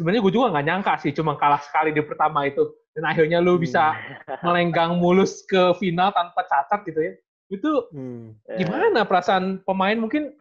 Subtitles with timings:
[0.00, 2.72] sebenarnya gue juga nggak nyangka sih, cuma kalah sekali di pertama itu.
[2.96, 4.40] Dan akhirnya lu bisa Hmm.
[4.48, 7.12] melenggang mulus ke final tanpa cacat gitu ya.
[7.52, 8.32] Itu Hmm.
[8.56, 10.32] gimana perasaan pemain mungkin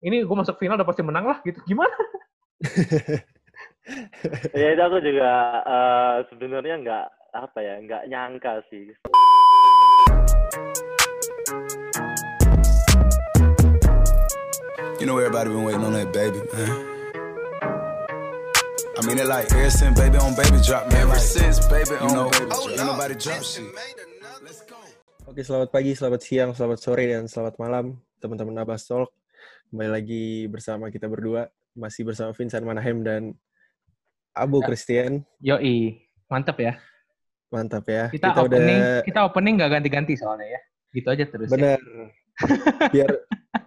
[0.00, 1.60] ini gue masuk final udah pasti menang lah gitu.
[1.68, 1.92] Gimana?
[4.56, 5.30] ya itu aku juga
[5.68, 8.88] eh, sebenarnya nggak apa ya nggak nyangka sih
[14.96, 16.93] You know everybody been waiting on that baby, man.
[18.94, 21.10] I mean it like ever since baby on baby drop, man.
[21.10, 22.70] Ever since baby on know, baby drop.
[22.70, 23.66] Ain't nobody drop shit.
[24.38, 24.78] Let's go.
[25.26, 29.10] Oke, selamat pagi, selamat siang, selamat sore, dan selamat malam teman-teman Abbas Talk.
[29.74, 33.34] Kembali lagi bersama kita berdua, masih bersama Vincent Manahem dan
[34.30, 34.66] Abu Ya.
[34.70, 35.12] Christian.
[35.42, 35.98] Yoi,
[36.30, 36.78] mantep ya.
[37.50, 38.14] Mantap ya.
[38.14, 40.60] Kita, opening, kita opening nggak ganti-ganti soalnya ya.
[40.94, 41.50] Gitu aja terus.
[41.50, 41.82] ya.
[42.94, 43.10] Biar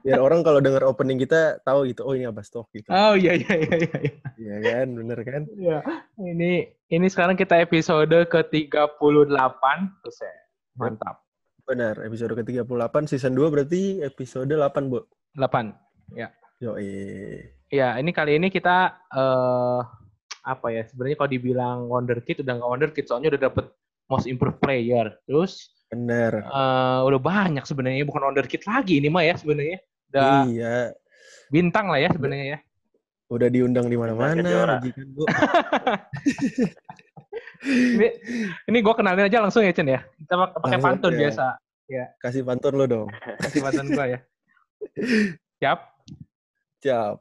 [0.03, 2.87] biar orang kalau dengar opening kita tahu gitu, oh ini Abbas Talk gitu.
[2.91, 3.97] Oh iya iya iya iya.
[4.03, 4.15] iya.
[4.37, 5.41] Iya kan, bener kan?
[5.55, 5.79] Iya.
[6.19, 6.51] Ini
[6.91, 9.63] ini sekarang kita episode ke-38.
[10.03, 10.33] Terus ya.
[10.77, 11.23] Mantap.
[11.67, 15.03] Benar, episode ke-38 season 2 berarti episode 8, Bu.
[15.35, 15.75] 8.
[16.63, 16.89] Yoi.
[17.67, 19.81] Ya, ini kali ini kita eh
[20.47, 20.87] apa ya?
[20.87, 23.65] Sebenarnya kalau dibilang wonderkid udah nggak wonderkid soalnya udah dapet
[24.07, 25.11] most improved player.
[25.27, 26.43] Terus Bener.
[26.43, 29.79] eh udah banyak sebenarnya bukan wonderkid lagi ini mah ya sebenarnya.
[30.07, 30.75] Udah Iya,
[31.47, 32.59] bintang lah ya sebenarnya ya.
[33.27, 34.39] udah diundang di mana-mana,
[34.79, 34.79] majikan.
[37.67, 38.07] Ini
[38.63, 39.99] ini gue kenalin aja langsung ya Chen ya.
[40.15, 41.19] Kita pak- pakai Langsung, pantun ya.
[41.25, 41.45] biasa.
[42.21, 43.07] Kasih pantun lo dong.
[43.43, 44.19] Kasih pantun gue ya.
[45.59, 45.79] Siap.
[46.77, 47.15] Siap,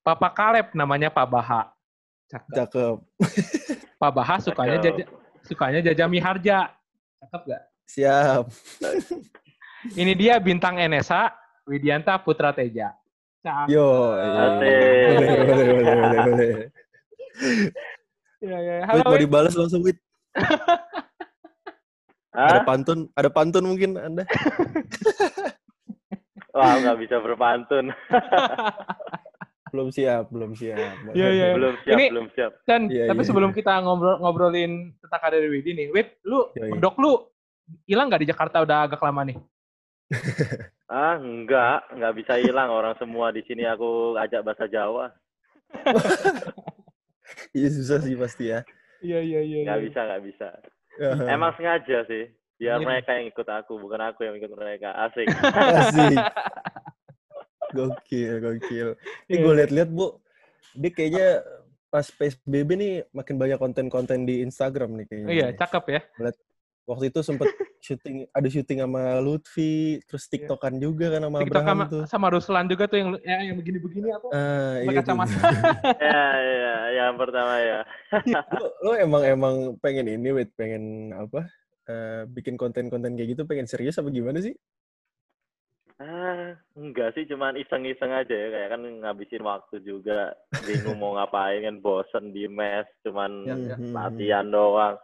[0.00, 1.62] Papa Kaleb namanya Pak Baha.
[2.30, 2.54] Cakep.
[2.54, 2.96] cakep.
[3.98, 4.94] Pak Baha sukanya Cakep.
[4.94, 5.04] jaja,
[5.44, 6.70] sukanya jajami harja.
[7.18, 7.62] Cakep gak?
[7.92, 8.44] Siap.
[9.92, 11.28] Ini dia bintang NSA,
[11.68, 12.94] Widianta Putra Teja.
[13.42, 13.66] Cakep.
[13.68, 14.62] Yo, Asik.
[14.62, 16.52] boleh, boleh, boleh, boleh, boleh.
[18.40, 18.74] Ya, ya.
[18.80, 19.20] Wait, Halo, mau Wid.
[19.20, 19.98] dibalas langsung, Wit.
[22.32, 24.24] Ada pantun, ada pantun mungkin Anda?
[26.56, 27.90] Wah, nggak bisa berpantun.
[29.72, 30.76] Belum siap, belum siap.
[31.12, 31.46] Iya, iya.
[31.56, 32.52] belum siap, Ini- belum siap.
[32.62, 33.24] Dan Iya, tapi iya.
[33.24, 36.76] sebelum kita ngobrol ngobrolin tentang karir Widi nih, Wid, lu Iya, iya.
[36.76, 37.12] dok lu
[37.86, 39.38] hilang nggak di Jakarta udah agak lama nih?
[40.86, 45.08] Ah, enggak, nggak bisa hilang orang semua di sini aku ajak bahasa Jawa.
[47.56, 48.60] Iya, susah sih pasti ya.
[49.00, 49.58] Iya iya iya.
[49.64, 50.48] Nggak bisa, nggak bisa.
[51.28, 52.28] Emang sengaja sih,
[52.60, 52.84] biar Iya.
[52.84, 54.92] mereka yang ikut aku, bukan aku yang ikut mereka.
[54.94, 55.28] Asik.
[55.80, 56.16] Asik.
[57.76, 58.88] Gokil, gokil.
[59.28, 59.58] Ini Iya, gue iya.
[59.64, 60.20] liat-liat, Bu.
[60.76, 61.28] Dia kayaknya
[61.88, 65.28] pas PSBB nih makin banyak konten-konten di Instagram nih kayaknya.
[65.32, 66.00] Iya, cakep ya.
[66.82, 67.46] Waktu itu sempet
[67.78, 70.30] syuting, ada syuting sama Lutfi, terus Iya.
[70.34, 72.02] TikTokan juga kan sama TikTok Abraham sama, tuh.
[72.10, 74.28] sama Ruslan juga tuh yang ya, yang begini-begini apa?
[74.30, 75.38] Pakai iya kacamata.
[76.10, 77.80] ya, ya, yang pertama ya.
[78.58, 81.46] lo, lo emang emang pengen ini wait pengen apa
[81.86, 84.54] eh, bikin konten-konten kayak gitu pengen serius apa gimana sih
[86.02, 88.48] Ah, enggak sih, cuman iseng-iseng aja ya.
[88.50, 90.34] Kayak kan ngabisin waktu juga.
[90.66, 92.90] Bingung mau ngapain kan, bosen di mes.
[93.06, 93.76] Cuman Ya, ya.
[93.78, 94.98] Latihan doang.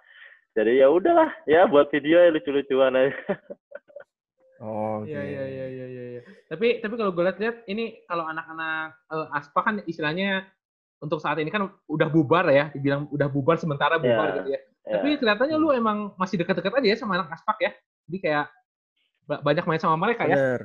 [0.59, 3.15] Jadi ya udahlah, ya buat video ya lucu-lucuan aja.
[4.67, 6.05] oh oke Iya iya iya iya iya.
[6.19, 6.21] iya.
[6.51, 10.51] Tapi tapi kalau gue lihat-lihat ini kalau anak-anak eh, Aspa kan istilahnya
[10.99, 14.37] untuk saat ini kan udah bubar ya, dibilang udah bubar sementara bubar Iya.
[14.37, 14.61] gitu ya.
[14.83, 14.93] Ya.
[14.99, 17.71] Tapi kelihatannya lu emang masih dekat-dekat aja ya sama anak Aspak ya.
[18.11, 18.47] Jadi kayak
[19.31, 20.35] ba- banyak main sama mereka ya.
[20.35, 20.63] bener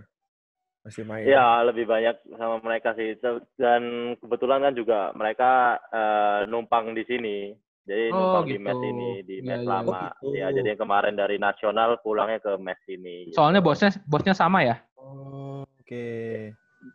[0.84, 3.16] masih main Ya, lebih banyak sama mereka sih.
[3.56, 3.82] Dan
[4.20, 7.38] kebetulan kan juga mereka eh, numpang di sini.
[7.84, 8.64] Jadi Oh, numpang di gitu.
[8.64, 9.68] mes ini, di Iya, mes iya.
[9.68, 10.02] lama.
[10.16, 10.40] Oh, gitu.
[10.40, 13.16] Ya, jadi yang kemarin dari nasional pulangnya ke mes ini.
[13.28, 13.36] gitu.
[13.36, 14.80] Soalnya bosnya bosnya sama ya.
[14.96, 16.06] Oh, oke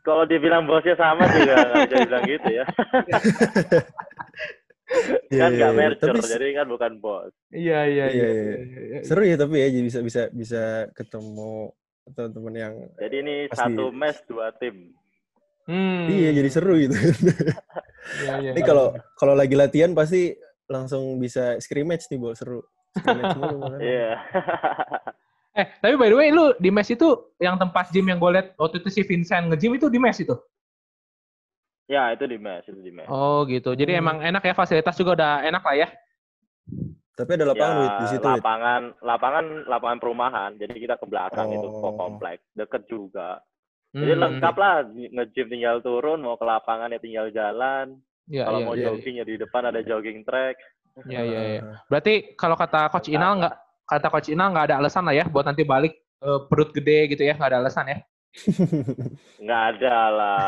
[0.01, 2.65] Kalau dibilang bosnya sama juga nggak bisa bilang gitu ya.
[5.29, 5.79] Iya, kan iya, nggak iya.
[5.79, 7.33] merger, tapi jadi kan bukan bos.
[7.51, 8.29] Iya iya Iya, iya.
[8.33, 8.65] iya.
[8.81, 8.99] iya.
[9.03, 10.63] seru ya tapi ya jadi bisa bisa bisa
[10.93, 11.73] ketemu
[12.09, 13.61] teman-teman yang Jadi ini Pasti.
[13.61, 14.77] satu mes dua tim.
[15.65, 16.09] Hmm.
[16.09, 16.97] iya jadi seru gitu
[18.25, 20.33] Iya, iya, ini kalau kalau lagi latihan pasti
[20.69, 22.61] langsung bisa scrimmage nih bu seru.
[23.81, 24.21] Iya.
[25.57, 27.09] Eh, tapi by the way lu di mes itu
[27.43, 30.37] yang tempat gym yang gue liat waktu itu si Vincent nge-gym itu di mes itu.
[31.89, 33.09] ya, itu di mes, itu di mes.
[33.09, 33.73] Oh gitu.
[33.73, 34.01] Jadi Hmm.
[34.05, 35.89] emang enak ya fasilitas juga udah enak lah ya.
[37.19, 40.51] tapi ada lapangan ya, Wit, di situ lapangan, lapangan, lapangan perumahan.
[40.55, 41.97] Jadi kita ke belakang itu ke Oh.
[41.99, 43.43] komplek, deket juga.
[43.91, 44.23] Jadi Hmm.
[44.23, 47.99] lengkap lah, nge-gym tinggal turun, mau ke lapangan ya tinggal jalan.
[48.29, 50.57] Iya, Kalau iya, mau iya, jogging ya di depan ada jogging track.
[51.09, 51.61] Iya, iya, iya.
[51.65, 53.55] Ah, Berarti kalau kata Coach Inal nggak
[53.89, 57.23] kata Coach Inal nggak ada alasan lah ya buat nanti balik eh, perut gede gitu
[57.25, 57.99] ya nggak ada alasan ya.
[59.43, 60.47] Nggak ada lah.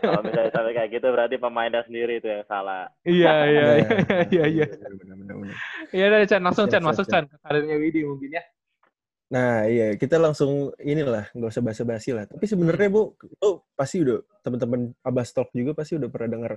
[0.00, 2.88] Kalau misalnya sampai kayak gitu berarti pemainnya sendiri itu yang salah.
[3.04, 3.90] Iya iya iya
[4.32, 4.66] iya iya.
[5.92, 7.04] Iya udah Chan langsung Chan masuk.
[7.04, 8.42] Chan ke karirnya Widi mungkin ya.
[9.28, 12.24] Nah, iya, kita langsung inilah, nggak usah basa-basi lah.
[12.24, 13.12] Tapi sebenarnya Bu,
[13.44, 16.52] lu pasti udah teman-teman Abbas Talk juga pasti udah pernah dengar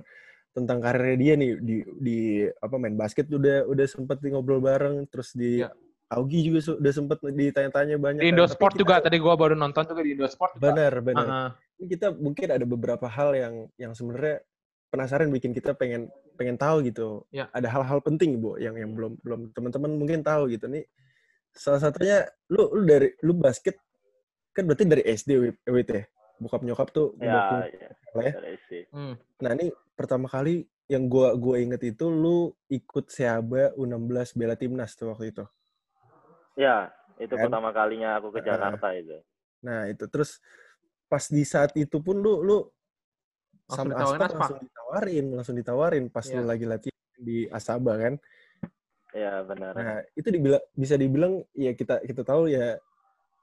[0.52, 5.08] tentang karirnya dia nih di di apa main basket udah udah sempet di ngobrol bareng
[5.08, 5.72] terus di Iya.
[6.12, 8.20] Augie juga udah sempet ditanya-tanya banyak.
[8.20, 8.32] Di kan.
[8.36, 10.64] Indo Tapi Sport kita- juga tadi gua baru nonton juga di Indo Sport juga.
[10.68, 11.24] Benar, benar.
[11.24, 11.48] Heeh.
[11.80, 14.44] Ini kita mungkin ada beberapa hal yang yang sebenarnya
[14.92, 17.24] penasaran bikin kita pengen pengen tahu gitu.
[17.32, 17.48] Ya.
[17.48, 20.84] Ada hal-hal penting bu yang yang belum belum teman-teman mungkin tahu gitu nih.
[21.48, 23.80] Salah satunya lu lu dari lu basket
[24.52, 25.30] kan berarti dari SD
[25.64, 26.04] Wit, ya.
[26.36, 27.88] Bokap nyokap tuh Ya, ya.
[28.20, 28.84] ya.
[28.92, 29.16] Hmm.
[29.40, 34.92] Nah ini pertama kali yang gua gua inget itu lu ikut Seaba U16 bela timnas
[34.92, 35.44] tuh waktu itu.
[36.52, 37.48] Ya, itu Kan?
[37.48, 38.44] pertama kalinya aku ke.
[38.44, 39.16] Jakarta itu.
[39.64, 40.42] Nah itu terus
[41.08, 42.58] pas di saat itu pun lu lu
[43.72, 44.36] Langsung sama ditawarin Aspak Aspak.
[44.36, 46.34] langsung ditawarin, langsung ditawarin pas Iya.
[46.36, 48.14] lu lagi latihan di Asaba kan.
[49.12, 49.72] Ya, benar.
[49.76, 52.76] Nah itu dibilang bisa dibilang ya kita kita tahu ya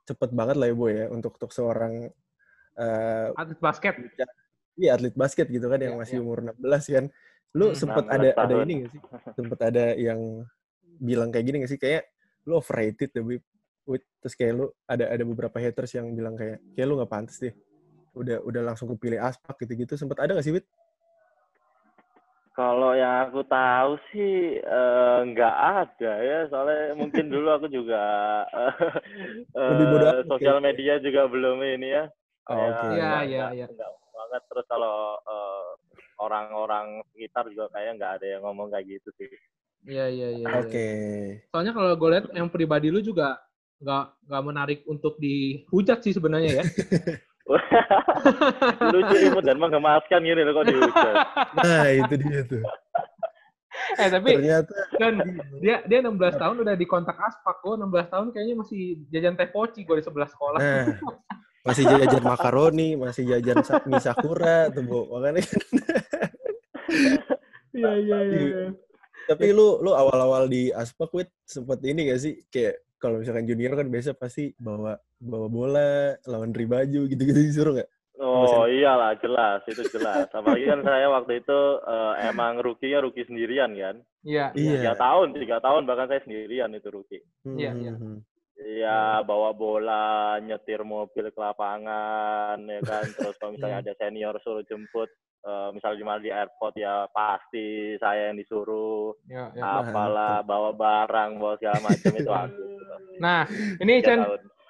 [0.05, 2.09] cepet banget lah ya boy ya untuk untuk seorang
[2.77, 3.95] eh Atlet basket.
[4.79, 6.23] Iya atlet basket gitu kan yang Iya, masih iya.
[6.23, 7.05] umur 16 kan.
[7.51, 8.63] Lu Hmm, sempet 16 ada ada tahun.
[8.63, 9.01] ini gak sih?
[9.37, 10.19] Sempet ada yang
[10.97, 11.79] bilang kayak gini gak sih?
[11.79, 12.07] Kayak
[12.47, 13.23] lu overrated deh.
[13.25, 13.43] Wit.
[14.23, 17.51] Terus kayak lu ada ada beberapa haters yang bilang kayak kayak lu nggak pantas deh.
[18.15, 19.97] Udah udah langsung kepilih aspak gitu-gitu.
[19.97, 20.63] Sempet ada gak sih, Wit?
[22.53, 28.03] Kalau yang aku tahu sih eh, nggak ada ya, soalnya mungkin dulu aku juga
[28.51, 28.73] eh,
[29.55, 32.05] eh, amat sosial media juga belum ini ya.
[32.51, 32.83] Oh, oke.
[32.91, 33.65] Iya, nggak- iya, nggak- iya.
[33.71, 33.91] nggak
[34.29, 34.45] banget.
[34.45, 35.69] Terus kalau eh,
[36.21, 39.29] orang-orang sekitar juga kayaknya nggak ada yang ngomong kayak gitu sih.
[39.89, 40.45] Iya iya iya.
[40.61, 40.77] Oke.
[40.77, 41.41] iya.
[41.49, 43.41] Soalnya kalau gue lihat yang pribadi lu juga
[43.81, 46.63] nggak nggak menarik untuk dihujat sih sebenarnya ya.
[48.93, 51.15] Lucu imut dan menggemaskan gini loh kok dihujat.
[51.57, 52.61] Nah, itu dia tuh.
[53.97, 55.13] eh tapi Ternyata dan
[55.63, 59.49] dia dia 16 tahun udah di kontak aspak gue 16 tahun kayaknya masih jajan teh
[59.49, 60.59] poci gue di sebelah sekolah.
[60.61, 60.85] nah
[61.63, 64.99] masih jajan makaroni, masih jajan mie sakura tuh, Bu.
[65.11, 65.61] Makanya kan
[67.79, 68.39] Iya iya iya.
[68.41, 68.67] iya.
[69.29, 73.77] Tapi lu lu awal-awal di Aspak Wit sempet ini gak sih kayak kalau misalkan junior
[73.77, 77.89] kan biasa pasti bawa bawa bola, laundry baju gitu-gitu disuruh nggak?
[78.19, 80.27] Oh iyalah jelas itu jelas.
[80.35, 83.95] Apalagi kan saya waktu itu eh, emang rookie-nya rookie sendirian kan.
[84.27, 84.51] Iya.
[84.51, 87.23] Tiga tahun, tiga tahun bahkan saya sendirian itu rookie.
[87.47, 87.93] Iya, iya.
[87.95, 88.19] Hmm.
[88.59, 93.05] Iya, bawa bola, nyetir mobil ke lapangan, ya kan.
[93.15, 95.07] Terus kalau misalnya ada senior suruh jemput,
[95.47, 99.15] eh, misalnya di mana di airport ya pasti saya yang disuruh.
[99.23, 99.63] Iya, iya.
[99.63, 102.67] Apalah, bawa barang, bawa segala macam itu aku.
[103.23, 103.47] Nah,
[103.79, 104.19] ini Chen.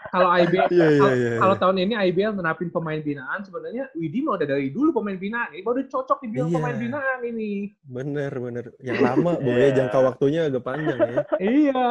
[0.10, 4.20] Kalau IBL Iya, iya, kalau, iya, kalau tahun ini IBL nerapin pemain binaan sebenarnya Widi
[4.20, 6.56] mau udah dari dulu pemain binaan ini baru cocok dibilang Iya.
[6.56, 7.52] pemain binaan ini
[7.82, 8.66] Bener bener.
[8.80, 9.68] Yang lama, ya Iya.
[9.76, 11.18] jangka waktunya agak panjang ya.
[11.40, 11.84] iya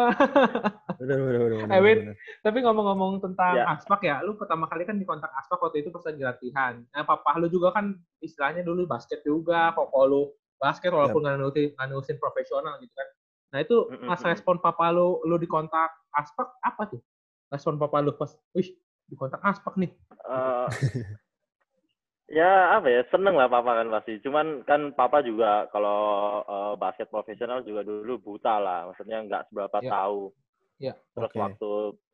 [0.94, 1.58] Bener bener bener.
[1.60, 1.98] bener, Eh, Wit.
[2.02, 2.14] bener.
[2.40, 3.64] tapi ngomong-ngomong tentang Ya.
[3.70, 7.02] aspak ya lu pertama kali kan di kontak aspak waktu itu pas lagi latihan nah
[7.02, 10.22] papa lu juga kan istilahnya dulu basket juga koko lu
[10.56, 13.08] basket walaupun nggak nurutin nggak nurutin profesional gitu kan
[13.48, 14.28] nah itu pas mm-mm.
[14.28, 17.00] respon papa lu lu di kontak aspak apa tuh
[17.48, 18.68] respon papa lu pas wih
[19.04, 19.92] di kontak aspak nih
[20.28, 20.66] Eh,
[22.28, 26.00] ya apa ya seneng lah papa kan pasti cuman kan papa juga kalau
[26.44, 29.90] eh, basket profesional juga dulu buta lah maksudnya nggak seberapa Ya.
[29.90, 30.20] tahu
[30.78, 30.94] Ya.
[31.16, 31.40] terus Oke.
[31.40, 31.70] waktu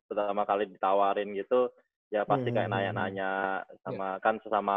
[0.07, 1.67] pertama kali ditawarin gitu
[2.07, 2.75] ya pasti kayak Hmm.
[2.79, 3.31] nanya-nanya
[3.81, 4.75] sama kan sesama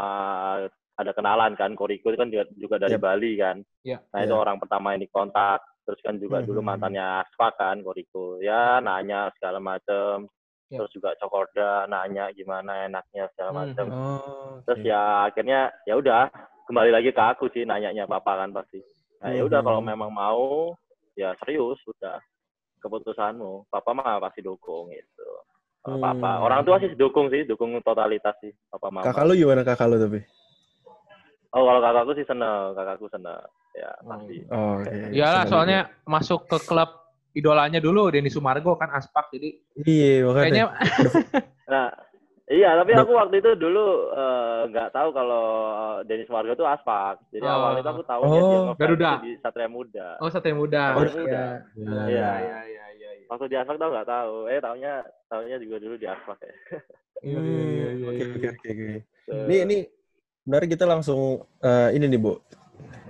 [0.98, 3.04] ada kenalan kan Koriko itu kan juga, juga dari Yap.
[3.04, 4.02] Bali kan Ya.
[4.10, 4.40] nah itu Ya.
[4.40, 6.74] orang pertama yang dikontak terus kan juga dulu Hmm.
[6.74, 10.26] mantannya Aspa kan Koriko ya nanya segala macem
[10.68, 10.78] Ya.
[10.78, 13.60] terus juga Cokorda nanya gimana enaknya segala Hmm.
[13.64, 14.60] macem Oh.
[14.68, 16.28] terus ya akhirnya ya udah
[16.68, 18.84] kembali lagi ke aku sih nanyanya papa kan pasti
[19.18, 19.88] nah ya udah kalau Mhm.
[19.88, 20.76] memang mau
[21.16, 22.20] ya serius udah
[22.78, 25.28] keputusanmu papa mah pasti dukung gitu
[25.80, 26.44] Kalau papa Hmm.
[26.44, 29.96] orang tua sih dukung sih dukung totalitas sih papa mama Kakak lu gimana kakak lu
[29.96, 30.20] tapi?
[31.48, 33.40] oh kalau kakakku sih seneng kakakku seneng
[33.72, 34.92] ya pasti Oh, oke.
[35.16, 36.92] Iyalah, soalnya masuk ke klub
[37.30, 39.50] idolanya dulu Denny Sumargo kan aspak jadi.
[39.78, 40.42] Iya, makanya.
[40.42, 40.64] kayaknya
[41.68, 41.86] nah
[42.46, 45.44] iya tapi aku waktu itu dulu eh, nggak tahu kalau
[46.02, 47.52] Denis Warga itu aspak jadi Oh.
[47.52, 48.40] awalnya itu aku tahu Oh, dia
[48.78, 49.12] Garuda.
[49.20, 50.82] di Satria Muda oh Satria Muda.
[50.94, 51.12] Oh, Iya.
[51.12, 51.42] Muda.
[51.76, 52.00] Iya Iya.
[52.08, 52.30] iya
[52.64, 53.26] iya iya iya.
[53.26, 54.92] waktu di aspak tau nggak tahu eh tahunya
[55.28, 56.52] tahunya juga dulu di aspak ya
[57.20, 57.86] Iya iya.
[58.06, 58.96] Oke, oke, oke.
[59.44, 59.76] Ini ini
[60.44, 61.20] menarik kita langsung
[61.58, 62.38] eh, ini nih, Bu.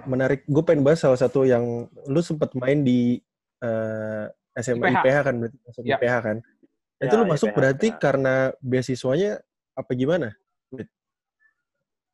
[0.02, 0.42] Menarik.
[0.44, 3.20] Gue pengen bahas salah satu yang lu sempat main di
[3.58, 4.98] eh, SMA IPH.
[5.00, 5.96] IPH, kan berarti masuk Ya.
[5.96, 6.36] IPH kan.
[6.98, 7.98] Itu Ya, lu masuk IPH, berarti IPH.
[7.98, 9.30] karena beasiswanya
[9.72, 10.28] apa gimana?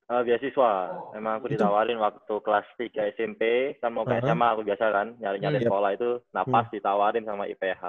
[0.04, 0.72] Eh, beasiswa.
[1.16, 3.42] Emang aku Itu- ditawarin waktu kelas 3 SMP,
[3.80, 4.20] kan mau ke Aha.
[4.22, 5.66] SMA aku biasa kan, nyari-nyari Hmm.
[5.66, 6.10] sekolah itu.
[6.28, 7.82] Nah, pas ditawarin sama IPH.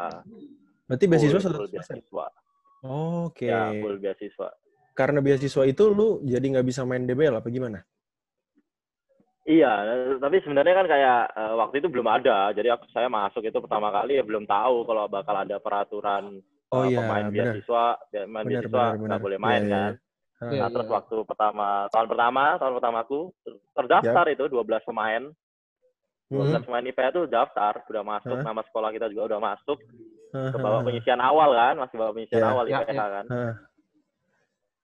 [0.87, 1.99] Berarti beasiswa 100%.
[1.99, 2.25] beasiswa.
[3.27, 3.51] Oke.
[3.51, 4.47] Ya, full beasiswa.
[4.95, 7.83] Karena beasiswa itu lu jadi nggak bisa main DBL apa gimana?
[9.45, 9.73] Iya,
[10.17, 12.49] tapi sebenarnya kan kayak eh, waktu itu belum ada.
[12.49, 16.41] Jadi aku saya masuk itu pertama kali ya belum tahu kalau bakal ada peraturan
[16.73, 17.53] Oh eh, iya, pemain benar.
[17.53, 19.91] beasiswa, be- main Benar, beasiswa benar, nggak boleh Iya, main iya, kan.
[20.49, 20.59] Iya.
[20.65, 25.23] Nah, terus waktu pertama tahun pertama, tahun pertamaku ter- terdaftar itu 12 pemain.
[26.25, 26.65] 12 Mhm.
[26.65, 28.43] pemain IPA itu daftar, udah masuk, Hah?
[28.43, 29.77] nama sekolah kita juga udah masuk
[30.33, 32.49] ke bawah penyisian awal kan, masih bawah penyisian Iya.
[32.49, 33.05] awal Ya, IPH ya.
[33.13, 33.25] kan.
[33.29, 33.53] Hah.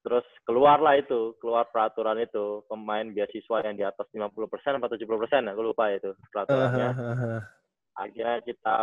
[0.01, 5.61] Terus keluarlah itu, keluar peraturan itu, pemain beasiswa yang di atas 50% atau 70% aku
[5.61, 6.89] lupa itu peraturannya.
[7.93, 8.77] Akhirnya kita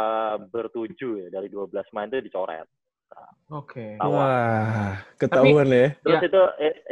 [0.52, 2.70] bertujuh ya, dari 12 pemain itu dicoret.
[3.48, 3.96] Oke.
[3.96, 4.12] Tahu.
[4.12, 5.96] Wah, ketahuan ya.
[6.04, 6.28] Terus Ya.
[6.28, 6.42] itu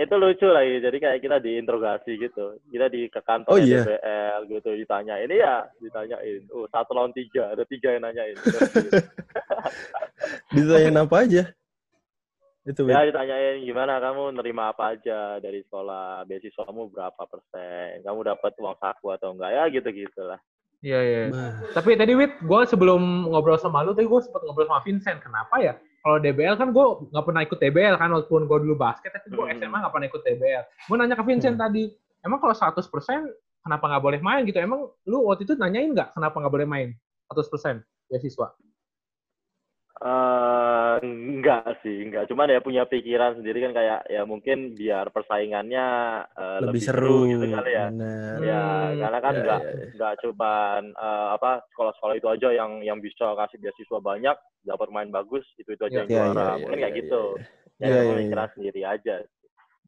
[0.00, 2.56] itu lucu lagi, jadi kayak kita diinterogasi gitu.
[2.72, 3.84] Kita di ke kantor Oh, iya?
[3.84, 6.48] DBL gitu, ditanya ini ya, ditanyain.
[6.56, 8.32] Oh, satu lawan tiga, ada tiga yang nanyain.
[8.40, 8.58] Gitu.
[10.56, 11.42] Ditanyain apa aja?
[12.66, 18.58] Itu ya ditanyain gimana kamu nerima apa aja dari sekolah, beasiswamu berapa persen, kamu dapat
[18.58, 20.42] uang saku atau enggak ya gitu gitulah.
[20.82, 21.22] Iya, iya.
[21.32, 25.18] Bah, Tapi tadi Wit, gue sebelum ngobrol sama lu, tadi gue sempat ngobrol sama Vincent.
[25.24, 25.72] Kenapa ya?
[26.04, 29.40] Kalau DBL kan gue nggak pernah ikut DBL kan, walaupun gue dulu basket, tapi gue
[29.40, 29.56] Hmm.
[29.56, 30.62] SMA nggak pernah ikut DBL.
[30.86, 31.64] Gue nanya ke Vincent Hmm.
[31.70, 31.82] tadi,
[32.22, 33.30] emang kalau 100%
[33.62, 34.58] kenapa nggak boleh main gitu?
[34.58, 36.88] Emang lu waktu itu nanyain nggak kenapa nggak boleh main
[37.30, 38.46] 100% beasiswa?
[39.96, 42.28] Eh enggak sih, enggak.
[42.28, 45.86] Cuman ya punya pikiran sendiri kan kayak ya mungkin biar persaingannya
[46.36, 47.24] eh, lebih seru.
[47.24, 47.88] gitu kali ya.
[47.88, 48.36] Benar.
[48.44, 49.86] Ya, Hmm, karena kan ya, enggak ya, ya.
[49.96, 54.36] enggak cuman eh, apa sekolah-sekolah itu aja yang yang bisa kasih beasiswa banyak,
[54.68, 56.44] dapat main bagus, itu itu aja Ya, yang ya, juara.
[56.44, 57.22] ya, mungkin ya, kayak ya, gitu.
[57.40, 57.44] ya.
[57.76, 59.16] Ya, Ya, ya, ya, pemikiran sendiri aja.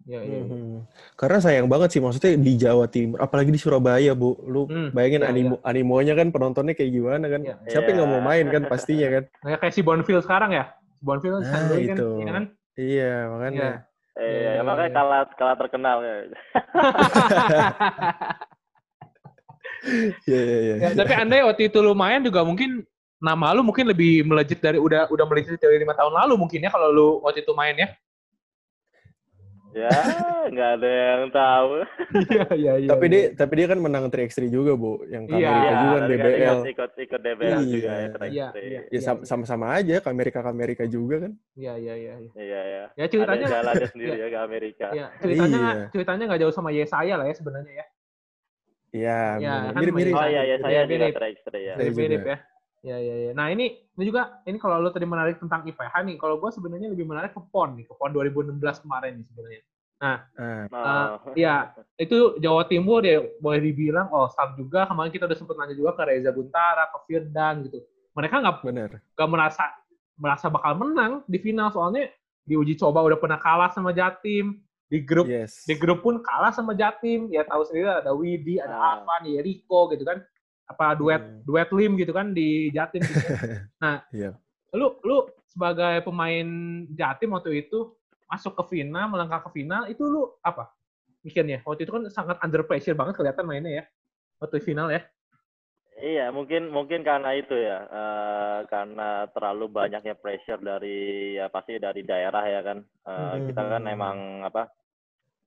[0.08, 0.24] Iya.
[0.24, 0.88] Mhm.
[1.20, 4.40] Karena sayang banget sih maksudnya di Jawa Timur, apalagi di Surabaya, Bu.
[4.48, 7.40] Lu Hmm, bayangin iya, animo animonya kan penontonnya kayak gimana kan?
[7.44, 7.54] Iya.
[7.68, 9.24] Siapa yang nggak mau main kan pastinya kan?
[9.44, 10.72] Nah, kayak si Bonfil sekarang ya.
[10.98, 12.08] Bonfil Nah, kan, kan, itu.
[12.18, 12.44] iya kan?
[12.74, 13.68] Iya, makanya.
[13.68, 13.76] Iya.
[14.18, 14.96] Eh, Iya, ya, iya, makanya iya.
[14.96, 16.14] kalah kalah terkenal ya.
[20.26, 20.74] Iya, iya, iya.
[20.82, 22.82] ya, tapi andai waktu itu lumayan juga mungkin
[23.18, 26.70] nama lu mungkin lebih melejit dari udah udah melejit dari lima tahun lalu mungkin ya
[26.70, 27.88] kalau lu waktu itu main ya.
[29.70, 29.90] Ya,
[30.48, 31.70] nggak ada yang tahu.
[32.28, 32.88] Iya iya iya.
[32.88, 33.12] Tapi iya.
[33.12, 35.04] dia tapi dia kan menang 3x3 juga, Bu.
[35.04, 35.48] Yang ke Iya.
[35.48, 36.32] Amerika juga kan DBL.
[36.32, 37.58] ikut ikut ikut DBL Iya.
[37.66, 37.98] juga ya.
[37.98, 38.64] Iya, Track iya, Day.
[38.64, 38.80] iya.
[38.88, 41.32] Ya sam- sama-sama aja ke Amerika ke Amerika juga kan.
[41.52, 42.14] Iya iya iya.
[42.18, 42.30] iya.
[42.34, 42.84] Iya ya.
[42.94, 44.86] Ya ceritanya Ada jalannya sendiri ya ke Amerika.
[44.90, 45.84] ya, ceritanya Iya.
[45.90, 47.86] ceritanya nggak jauh sama Yesaya lah ya sebenarnya ya.
[48.88, 49.68] Iya, Iya, bener.
[49.68, 50.12] kan mirip-mirip.
[50.12, 51.14] Oh iya ya Iya, saya juga mirip.
[51.14, 51.72] track day ya.
[51.72, 52.30] Saya Mirip-mirip juga.
[52.30, 52.38] ya.
[52.78, 53.30] Ya ya ya.
[53.34, 53.66] Nah ini
[53.98, 57.34] ini juga ini kalau lu tadi menarik tentang IPH nih, kalau gue sebenarnya lebih menarik
[57.34, 59.62] ke PON nih, ke PON 2016 kemarin nih sebenarnya.
[59.98, 60.18] Ah,
[60.70, 64.86] Nah, Iya, itu Jawa Timur ya boleh dibilang oh start juga.
[64.86, 67.82] Kemarin kita udah sempet nanya juga ke Reza Guntara, ke Firdan gitu.
[68.14, 68.56] Mereka nggak
[69.18, 69.64] nggak merasa
[70.14, 72.06] merasa bakal menang di final soalnya
[72.42, 75.62] di uji coba udah pernah kalah sama Jatim di grup Yes.
[75.62, 78.98] di grup pun kalah sama Jatim ya tahu sendiri ada Widi ada Ah.
[78.98, 80.22] Avan ya Rico gitu kan
[80.68, 81.40] apa duet Hmm.
[81.42, 83.16] duet lim gitu kan di Jatim gitu.
[83.82, 84.36] nah Iya.
[84.76, 85.16] lu lu
[85.48, 86.46] sebagai pemain
[86.92, 90.68] Jatim waktu itu masuk ke final melangkah ke final itu lu apa
[91.18, 93.84] mikirnya waktu itu kan sangat under pressure banget kelihatan mainnya ya
[94.38, 95.00] waktu final ya
[95.98, 102.06] Iya, mungkin mungkin karena itu ya, eh, karena terlalu banyaknya pressure dari ya pasti dari
[102.06, 102.78] daerah ya kan.
[103.02, 103.46] Eh, Mhm.
[103.50, 104.70] Kita kan emang apa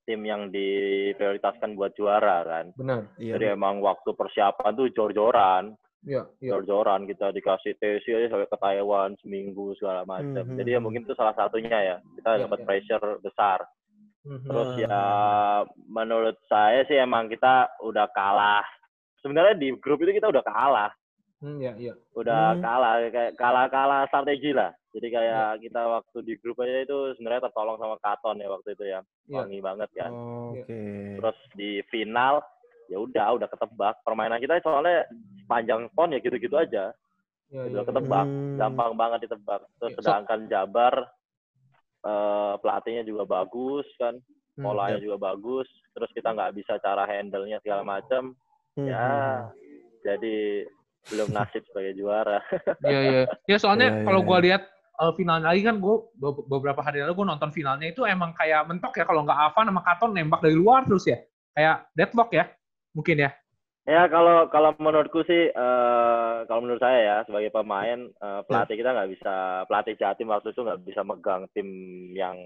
[0.04, 2.66] tim yang diprioritaskan buat juara kan.
[2.74, 3.38] benar Iya.
[3.38, 8.58] Jadi emang waktu persiapan tuh jor-joran, iya iya jor-joran kita dikasih TC aja sampai ke
[8.58, 10.44] Taiwan seminggu segala macam.
[10.44, 10.58] Mhm.
[10.58, 11.98] Jadi ya mungkin itu salah satunya ya.
[12.18, 12.66] Kita Iya, dapat iya.
[12.66, 13.60] pressure besar.
[14.22, 14.46] Mhm.
[14.46, 15.00] Terus ya
[15.90, 18.66] menurut saya sih emang kita udah kalah.
[19.22, 20.92] Sebenarnya di grup itu kita udah kalah.
[21.42, 22.62] Hmm, iya iya udah Hmm.
[22.62, 24.70] kalah kayak kalah-kalah strategi lah.
[24.94, 28.84] Jadi kayak kita waktu di grup aja itu sebenarnya tertolong sama Katon ya waktu itu
[28.86, 29.02] ya.
[29.26, 29.36] Iya.
[29.42, 30.12] Wangi banget kan.
[30.54, 30.82] Oke.
[31.18, 32.46] Terus di final
[32.88, 33.96] ya udah udah ketebak.
[34.06, 35.10] Permainan kita soalnya
[35.42, 36.94] sepanjang pon ya gitu-gitu aja.
[37.50, 38.26] iya iya Udah ketebak.
[38.28, 38.56] Hmm.
[38.56, 39.62] Gampang banget ditebak.
[39.76, 40.96] Terus so- sedangkan Jabar
[42.02, 44.14] eh, pelatihnya juga bagus kan.
[44.54, 45.66] Hmm, Polanya juga bagus.
[45.92, 48.38] Terus kita nggak bisa cara handle-nya segala macam.
[48.74, 48.86] Mhm.
[48.86, 49.10] Ya
[50.02, 50.66] jadi
[51.10, 52.38] belum nasib sebagai juara.
[52.86, 53.24] Iya iya.
[53.48, 54.28] Ya soalnya iya, kalau iya.
[54.30, 54.62] gue lihat
[55.00, 55.96] uh, final lagi kan gue
[56.46, 59.82] beberapa hari lalu gue nonton finalnya itu emang kayak mentok ya kalau nggak Avan sama
[59.82, 61.18] Katon nembak dari luar terus ya.
[61.52, 62.46] Kayak deadlock ya
[62.94, 63.32] mungkin ya.
[63.82, 68.94] Ya kalau kalau menurutku sih eh kalau menurut saya ya sebagai pemain eh, pelatih kita
[68.94, 69.34] nggak bisa
[69.66, 71.66] pelatih Jatim waktu itu nggak bisa megang tim
[72.14, 72.38] yang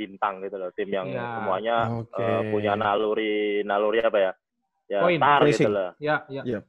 [0.00, 1.24] bintang gitu loh tim yang Iya.
[1.36, 2.24] semuanya Oke.
[2.24, 4.32] eh, punya naluri naluri apa ya
[4.88, 5.68] ya Poin, star gitu pressing.
[5.76, 6.42] loh Ya, ya.
[6.48, 6.60] Iya.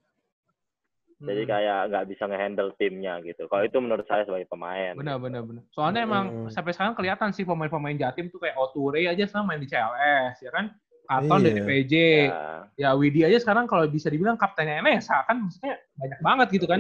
[1.20, 1.52] Jadi Hmm.
[1.52, 5.64] kayak nggak bisa ngehandle timnya gitu kalau itu menurut saya sebagai pemain Benar, benar, benar.
[5.70, 6.50] Soalnya emang Hmm.
[6.50, 10.48] sampai sekarang kelihatan sih pemain-pemain Jatim tuh kayak Oture aja sekarang main di CLS, ya
[10.50, 10.72] kan?
[11.04, 11.64] Katon di Iya.
[11.66, 11.94] PJ.
[12.24, 12.44] ya,
[12.78, 16.80] Ya Widi aja sekarang kalau bisa dibilang kaptennya NSA kan maksudnya banyak banget gitu kan.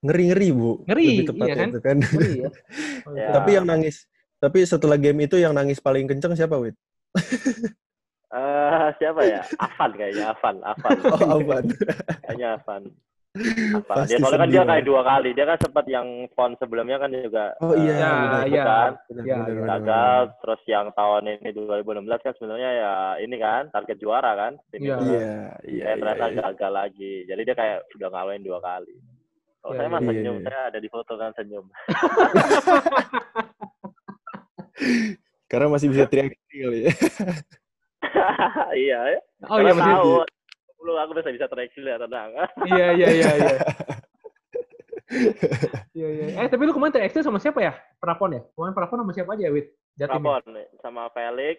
[0.00, 0.82] Ngeri-ngeri, Bu.
[0.82, 1.68] Ngeri, Lebih tepatnya iya kan?
[1.70, 1.96] itu kan.
[2.00, 2.50] Ngeri ya.
[3.22, 3.28] Ya.
[3.30, 6.74] Tapi yang nangis, tapi setelah game itu yang nangis paling kenceng siapa, Wit?
[8.32, 11.64] Eh, siapa ya Avan kayaknya Avan Avan Oh, Alvan.
[12.24, 12.82] kayaknya Avan
[13.32, 16.96] Avan Pasti dia soalnya kan dia kayak dua kali dia kan sempat yang pon sebelumnya
[16.96, 18.44] kan juga Oh iya, eh, Ya, benar.
[18.44, 18.62] iya.
[18.62, 19.56] kan Benar, Ya, benar, ya.
[19.56, 24.52] benar, gagal terus yang tahun ini 2016 kan sebenarnya ya ini kan target juara kan
[24.68, 24.94] tim Iya.
[24.94, 25.04] itu.
[25.08, 25.20] Iya,
[25.64, 25.94] iya, Eh, iya.
[25.96, 26.34] ternyata iya.
[26.44, 28.94] gagal lagi jadi dia kayak sudah ngalahin dua kali
[29.58, 30.06] kalau Iya, saya mah iya.
[30.06, 31.66] senyum Iya, saya ada di foto kan senyum
[35.48, 36.90] Karena masih bisa teriak kali ya.
[38.78, 39.90] iya ya Oh iya Karena masih.
[39.90, 40.12] tahu
[40.82, 42.30] lu aku bisa bisa track ya tenang
[42.70, 43.56] Iya iya iya iya.
[45.92, 46.24] Iya iya.
[46.40, 47.76] Eh tapi lu kemarin TXT sama siapa ya?
[48.00, 48.40] Prapon ya?
[48.56, 49.68] Kemarin Prapon sama siapa aja Wit?
[49.92, 50.24] Jatim.
[50.24, 50.40] ya?
[50.40, 50.42] Rapon
[50.80, 51.58] sama Felix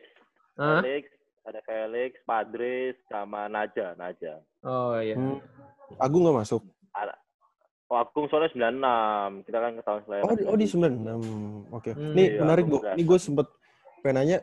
[0.58, 0.82] Hah?
[0.82, 1.06] Felix
[1.46, 5.14] ada Felix Padres sama Naja Naja Oh iya.
[5.14, 5.38] Hmm.
[6.02, 6.66] Agung nggak masuk.
[7.94, 8.50] Oh, Agung soalnya
[9.38, 9.46] 96.
[9.46, 10.24] Kita kan ke tahun selain.
[10.26, 11.78] Oh, di, oh di 96.
[11.78, 11.92] Oke.
[11.94, 12.82] Hmm, Nih iya, menarik Bu.
[12.82, 13.46] Nih gue sempet
[14.02, 14.38] pengen nanya,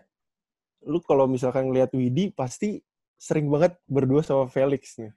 [0.87, 2.79] lu kalau misalkan ngeliat Widi pasti
[3.21, 5.13] sering banget berdua sama Felix nih.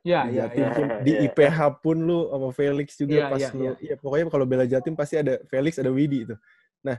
[0.00, 0.72] Iya Di iya Jatim iya.
[0.72, 1.20] pun, di Iya.
[1.28, 3.72] IPH pun lu sama Felix juga Iya, pas iya, lu, iya.
[3.80, 6.36] iya pokoknya kalau bela Jatim pasti ada Felix, ada Widi itu.
[6.80, 6.96] Nah,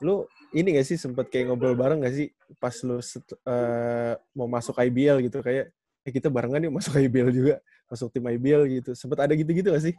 [0.00, 4.48] lu ini gak sih sempet kayak ngobrol bareng gak sih pas lu set- eh, mau
[4.48, 5.72] masuk IBL gitu kayak
[6.04, 7.54] eh kita barengan yuk masuk IBL juga,
[7.88, 8.90] masuk tim IBL gitu.
[8.96, 9.94] Sempet ada gitu-gitu gak sih?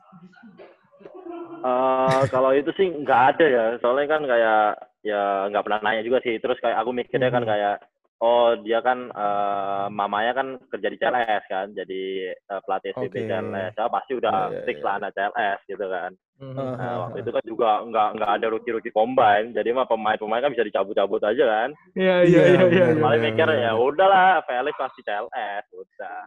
[1.58, 3.66] Eh, kalau itu sih nggak ada ya.
[3.82, 4.62] Soalnya kan kayak
[5.02, 6.38] ya nggak pernah nanya juga sih.
[6.38, 7.50] Terus kayak aku mikirnya kan Mhm.
[7.50, 7.76] kayak
[8.18, 11.68] oh dia kan eh, mamanya kan kerja di CLS kan.
[11.74, 13.30] Jadi eh, pelatih SPB Oke.
[13.30, 13.74] CLS.
[13.78, 14.86] Ya pasti udah iya, fix iya.
[14.86, 16.12] lah anak CLS gitu kan.
[16.38, 19.58] Ah, Nah, ah, waktu itu kan juga nggak nggak ada rookie-rookie combine.
[19.58, 21.70] Jadi mah pemain-pemain kan bisa dicabut-cabut aja kan.
[21.98, 22.86] Iya iya Iya, iya iya.
[22.94, 23.02] iya.
[23.02, 25.66] Paling mikir ya udahlah Felix pasti CLS.
[25.74, 26.22] Udah.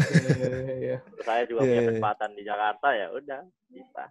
[0.00, 0.96] Iya, iya, iya.
[1.02, 4.04] Terus saya juga punya kesempatan di Jakarta ya udah bisa.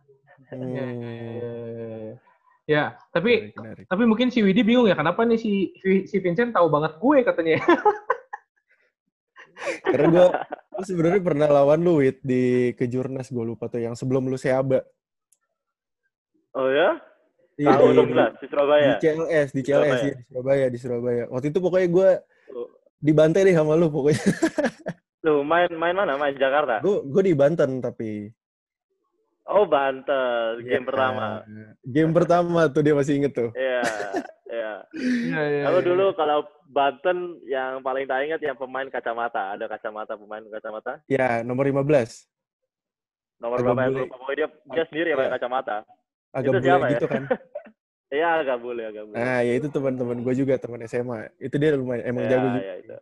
[2.69, 3.85] Ya, tapi menarik, menarik.
[3.89, 5.73] tapi mungkin si Widi bingung ya kenapa nih si
[6.05, 7.57] si Vincent tahu banget gue katanya.
[9.83, 10.27] Karena gue
[10.71, 14.85] gue sebenarnya pernah lawan lu Wit di kejurnas gue lupa tuh yang sebelum lu Seaba.
[16.53, 16.95] Oh ya?
[17.59, 18.91] Iya, Tahu di, dong lah di di Surabaya.
[18.97, 19.99] CLS, di Di CLS Surabaya.
[19.99, 21.23] iya, di Surabaya, di Surabaya.
[21.27, 22.09] Waktu itu pokoknya gue
[22.49, 22.65] Oh.
[22.97, 24.21] dibantai deh sama lu pokoknya.
[25.21, 26.15] Lu main main mana?
[26.15, 26.79] Main Jakarta.
[26.79, 28.31] Gue gue di Banten tapi.
[29.49, 30.87] Oh Banten, game Iya.
[30.87, 31.25] pertama.
[31.81, 33.49] Game pertama tuh dia masih inget tuh.
[33.51, 33.81] Iya,
[34.45, 34.71] iya.
[34.93, 35.63] Iya iya.
[35.65, 35.87] Kalau iya.
[35.89, 39.57] dulu kalau Banten yang paling tak ingat yang pemain kacamata.
[39.57, 41.01] Ada kacamata pemain kacamata.
[41.09, 42.29] Ya, nomor 15.
[43.41, 44.01] Nomor Agak berapa yang bule.
[44.05, 44.15] lupa.
[44.15, 45.37] Pokoknya dia dia sendiri yang pakai Iya.
[45.41, 45.77] kacamata.
[46.29, 46.77] Agak Itu ya?
[46.91, 47.23] gitu kan.
[48.09, 49.21] Iya agak boleh agak boleh.
[49.21, 51.29] Nah, ya itu teman-teman gue juga, teman SMA.
[51.37, 52.57] Itu dia lumayan emang Iya, jago juga.
[52.59, 52.89] iya, itu.
[52.89, 52.97] Iya,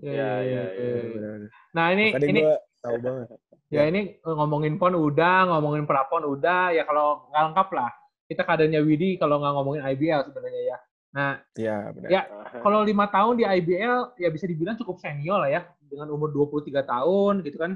[0.00, 1.28] Iya, iya, iya, iya, iya.
[1.36, 1.48] iya.
[1.76, 3.28] Nah ini Makanya ini gue tahu banget.
[3.68, 7.90] Ya ini ngomongin pon udah, ngomongin prapon udah, ya kalau nggak lengkap lah.
[8.24, 10.76] Kita kadernya Widi kalau nggak ngomongin IBL sebenarnya ya.
[11.08, 12.08] Nah Iya, benar.
[12.08, 12.22] Ya.
[12.60, 16.84] kalau lima tahun di IBL ya bisa dibilang cukup senior lah ya dengan umur 23
[16.84, 17.72] tahun gitu kan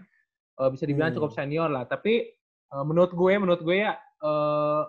[0.52, 1.16] Eh, bisa dibilang Hmm.
[1.16, 1.88] cukup senior lah.
[1.88, 2.28] Tapi
[2.68, 4.82] eh, menurut gue, menurut gue ya eh,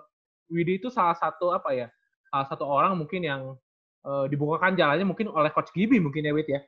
[0.51, 1.87] Widi itu salah satu apa ya?
[2.27, 3.55] Salah satu orang mungkin yang
[4.03, 6.59] eh, dibukakan jalannya mungkin oleh Coach Gibi mungkin ya Wid ya.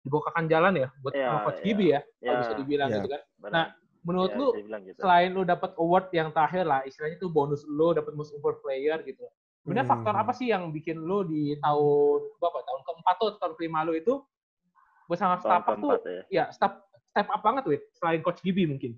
[0.00, 1.66] Dibukakan jalan ya buat sama Coach iya.
[1.68, 2.96] Gibi ya, kalau Iya, bisa dibilang Iya.
[2.96, 3.20] gitu kan.
[3.36, 3.52] Benar.
[3.52, 3.66] Nah,
[4.06, 4.48] Menurut Iya, lu
[4.86, 5.00] gitu.
[5.02, 9.02] selain lu dapat award yang terakhir lah, istilahnya tuh bonus lu dapat most improved player
[9.02, 9.26] gitu.
[9.66, 9.94] Sebenarnya Hmm.
[9.98, 13.82] faktor apa sih yang bikin lu di tahun berapa tahun keempat tuh atau tahun kelima
[13.84, 14.22] lu itu
[15.10, 16.22] bersama tahun staff tuh ya.
[16.28, 16.72] ya step
[17.10, 18.94] step up banget Wid selain coach Gibi mungkin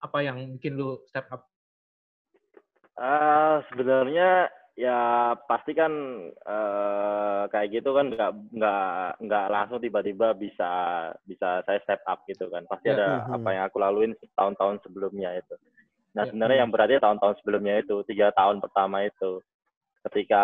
[0.00, 1.46] apa yang bikin lu step up
[2.98, 5.00] Ah, sebenarnya ya
[5.44, 5.90] pasti kan
[6.30, 8.86] eh, kayak gitu kan nggak nggak
[9.26, 10.70] nggak langsung tiba-tiba bisa
[11.26, 12.62] bisa saya step up gitu kan.
[12.64, 12.94] Pasti Ya.
[12.94, 13.34] ada Mhm.
[13.34, 15.58] apa yang aku laluin tahun-tahun sebelumnya itu.
[16.14, 16.30] Nah Ya.
[16.30, 19.42] sebenarnya yang berarti tahun-tahun sebelumnya itu tiga tahun pertama itu
[20.00, 20.42] ketika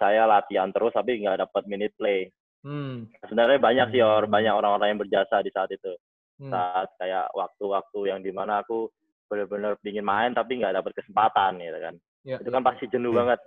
[0.00, 2.32] saya latihan terus tapi nggak dapat minute play.
[2.64, 3.06] hmm.
[3.22, 4.32] Sebenarnya banyak sih or Hmm.
[4.32, 5.92] banyak orang-orang yang berjasa di saat itu.
[6.40, 6.50] hmm.
[6.50, 8.88] Saat kayak waktu-waktu yang di mana aku
[9.26, 12.54] benar-benar ingin main tapi nggak dapat kesempatan gitu kan Ya, itu ya.
[12.54, 13.18] kan pasti jenuh Iya.
[13.22, 13.40] banget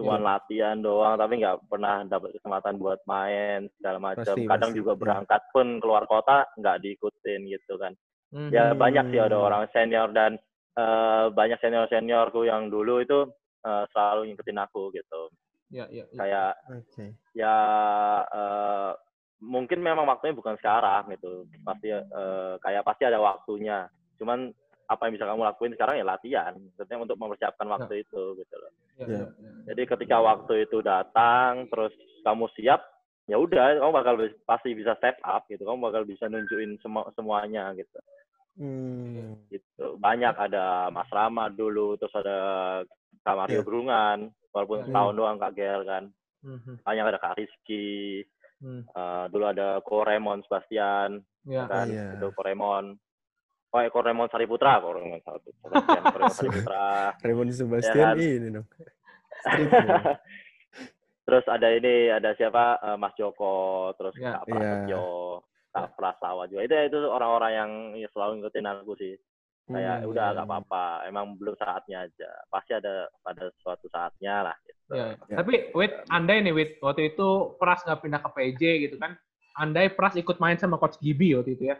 [0.00, 0.24] cuma Iya.
[0.24, 5.00] latihan doang tapi nggak pernah dapat kesempatan buat main segala macam kadang pasti, juga iya.
[5.04, 7.92] berangkat pun keluar kota nggak diikutin gitu kan
[8.32, 8.48] Mhm.
[8.48, 9.46] ya banyak sih ada Hmm.
[9.46, 10.40] orang senior dan
[10.72, 13.28] eh, banyak senior seniorku yang dulu itu
[13.60, 15.28] eh, selalu ngikutin aku gitu
[15.68, 16.16] Ya, ya, ya.
[16.16, 17.04] kayak Oke.
[17.32, 17.56] ya
[18.24, 18.92] eh,
[19.40, 23.84] mungkin memang waktunya bukan sekarang gitu pasti eh, kayak pasti ada waktunya
[24.16, 24.52] cuman
[24.90, 28.72] apa yang bisa kamu lakuin sekarang ya latihan maksudnya untuk mempersiapkan waktu itu gitu loh
[28.98, 29.50] Ya, ya, ya.
[29.72, 32.84] jadi ketika waktu itu datang terus kamu siap
[33.24, 37.70] ya udah kamu bakal pasti bisa step up gitu kamu bakal bisa nunjukin semua semuanya
[37.72, 37.96] gitu
[38.58, 39.40] Hmm.
[39.48, 42.38] gitu banyak ada Mas Rama dulu terus ada
[43.22, 43.64] Kak Mario Iya.
[43.64, 44.18] Brungan
[44.52, 44.86] walaupun Iya.
[44.90, 46.04] setahun doang Kak Gel kan
[46.42, 46.72] Mhm.
[46.84, 48.26] banyak ada Kak Rizky
[48.60, 48.84] Hmm.
[48.84, 51.64] eh, dulu ada Ko Raymond Sebastian Ya.
[51.64, 52.20] kan Iya.
[52.20, 53.00] itu Ko Raymond
[53.70, 56.84] oh eh, Ko Raymond Sariputra Ko Raymond Sariputra Raymond Sariputra
[57.26, 58.16] Raymond Sebastian kan?
[58.18, 58.66] ini dong.
[61.26, 64.42] Terus ada ini ada siapa Eh, Mas Joko terus Ya.
[64.42, 65.04] Kak Prasetyo
[65.70, 69.14] Kak Prastawa juga itu itu orang-orang yang ya, selalu ngikutin aku sih
[69.70, 70.54] kayak Hmm, udah iya, nggak iya.
[70.58, 74.80] apa-apa emang belum saatnya aja pasti ada pada suatu saatnya lah gitu.
[74.90, 75.36] Ya, Ya.
[75.38, 79.14] Tapi wait, andai nih wait waktu itu Pras nggak pindah ke PJ gitu kan?
[79.54, 81.78] Andai Pras ikut main sama Coach Gibi waktu itu ya.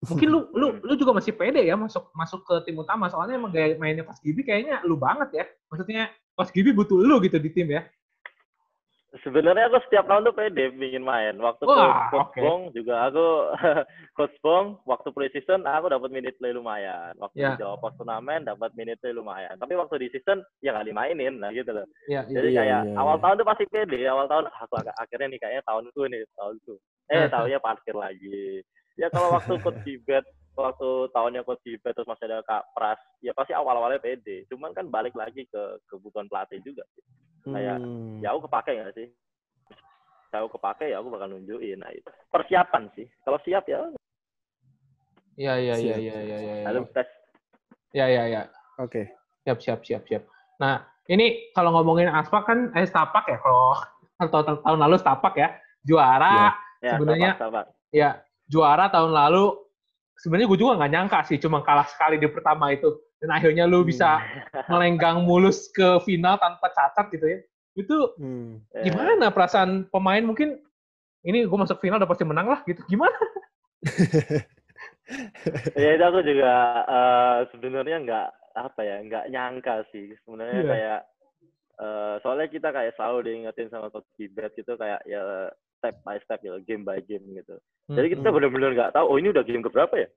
[0.00, 3.52] Mungkin lu lu lu juga masih pede ya masuk masuk ke tim utama soalnya emang
[3.52, 5.44] gaya mainnya Coach Gibi kayaknya lu banget ya.
[5.68, 7.84] Maksudnya Coach Gibi butuh lu gitu di tim ya.
[9.20, 11.34] Sebenarnya aku setiap tahun tuh pede ingin main.
[11.36, 12.38] Waktu Wah, ke Coach oke.
[12.38, 13.26] Bong juga aku
[14.16, 17.18] Coach Bong waktu pre-season aku dapat minute play lumayan.
[17.18, 17.52] Waktu Ya.
[17.52, 19.58] di Jawa Pos turnamen dapat minute play lumayan.
[19.58, 21.84] Tapi waktu di season ya nggak dimainin lah gitu loh.
[22.06, 22.22] Iya.
[22.24, 23.22] Jadi Iya, kayak iya, awal iya.
[23.26, 24.00] tahun tuh pasti pede.
[24.06, 26.74] Awal tahun ah, aku ak- akhirnya nih kayaknya tahunku nih tahunku.
[27.04, 27.26] Eh Eh.
[27.28, 28.62] tahunnya parkir lagi.
[28.94, 33.32] Ya kalau waktu Coach Tibet waktu tahunnya Coach Tibet terus masih ada Kak Pras, ya
[33.32, 34.44] pasti awal-awalnya pede.
[34.46, 36.84] Cuman kan balik lagi ke kebutuhan pelatih juga.
[37.42, 38.20] kayak, Hmm.
[38.20, 39.08] Ya aku kepake nggak sih?
[40.28, 41.80] Kalau kepake ya aku bakal nunjukin.
[41.80, 42.04] Nah, itu.
[42.28, 43.08] Persiapan sih.
[43.24, 43.80] Kalau siap ya,
[45.34, 46.54] Iya, iya, iya, iya, iya, iya.
[46.68, 47.08] lalu tes.
[47.90, 48.42] Iya, iya, iya.
[48.76, 49.08] Oke.
[49.40, 50.22] Siap, siap, siap, siap.
[50.60, 53.72] Nah, ini kalau ngomongin Aspak kan eh Stapak ya kalau
[54.20, 55.48] atau tahun, lalu Stapak ya
[55.80, 57.64] juara Ya, Sebenarnya- sabar, sabar.
[57.88, 58.10] ya
[58.50, 59.54] juara tahun lalu
[60.18, 62.90] sebenarnya gue juga nggak nyangka sih cuma kalah sekali di pertama itu.
[63.20, 64.16] Dan akhirnya lu bisa
[64.66, 67.38] melenggang mulus ke final tanpa cacat gitu ya.
[67.76, 68.64] Itu Hmm.
[68.74, 70.24] Gimana perasaan pemain?
[70.24, 70.56] Mungkin
[71.22, 72.80] ini gue masuk final udah pasti menang lah gitu.
[72.88, 73.12] Gimana?
[75.74, 76.52] Ya itu aku juga
[76.86, 80.14] eh, sebenarnya nggak apa ya nggak nyangka sih.
[80.22, 80.70] Sebenarnya Iya.
[80.70, 81.00] kayak
[81.82, 86.40] eh, soalnya kita kayak selalu diingetin sama coach Gibet gitu kayak ya step by step
[86.44, 87.56] ya game by game gitu.
[87.88, 88.36] Jadi kita Hmm.
[88.36, 90.08] benar-benar nggak tahu oh ini udah game keberapa ya?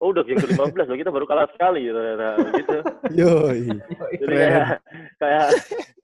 [0.00, 2.28] Oh udah game ke 15 loh kita baru kalah sekali gitu ternyata.
[2.56, 2.76] gitu.
[3.20, 3.60] Yoi.
[4.16, 4.68] jadi kayak
[5.20, 5.46] kayak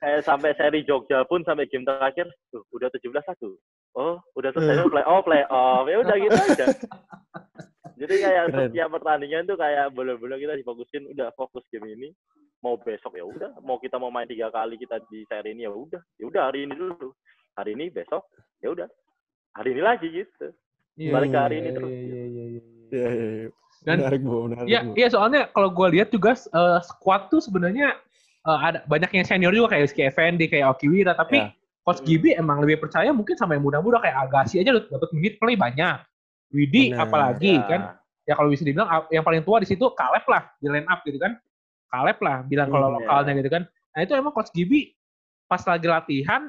[0.01, 3.57] kayak sampai seri Jogja pun sampai game terakhir tuh udah 17 satu.
[3.97, 6.67] Oh udah selesai oh, play off play off ya udah gitu aja.
[7.97, 8.69] Jadi kayak Keren.
[8.69, 12.13] setiap pertandingan tuh kayak bener-bener kita difokusin udah fokus game ini.
[12.61, 13.57] Mau besok ya udah.
[13.65, 16.03] Mau kita mau main tiga kali kita di seri ini ya udah.
[16.21, 17.17] Ya udah hari ini dulu
[17.57, 18.29] hari ini besok
[18.61, 18.89] ya udah
[19.53, 20.53] hari ini lagi gitu
[20.97, 22.61] balik ke hari ini Iya, terus iya, iya, iya, iya.
[22.87, 23.49] Iya, iya, iya.
[23.83, 24.37] Dan- menarik, Bu.
[24.47, 24.93] Menarik, Iya, Bu.
[24.95, 27.93] iya soalnya kalau gue lihat juga eh, squad tuh sebenarnya
[28.43, 31.51] eh, ada banyak yang senior juga kayak Rizky Effendi, kayak Okiwira, tapi Ya.
[31.83, 35.55] Coach Gibi emang lebih percaya mungkin sama yang muda-muda kayak Agassi aja dapat menit play
[35.55, 36.03] banyak.
[36.51, 37.07] Widi Benar.
[37.07, 37.63] apalagi Ya.
[37.65, 37.81] kan
[38.23, 41.15] ya kalau bisa dibilang yang paling tua di situ Kaleb lah di line up gitu
[41.17, 41.39] kan.
[41.87, 43.39] Kaleb lah bilang kalau Hmm, lokalnya ya.
[43.39, 43.63] gitu kan.
[43.93, 44.91] Nah itu emang Coach Gibi
[45.45, 46.43] pas lagi latihan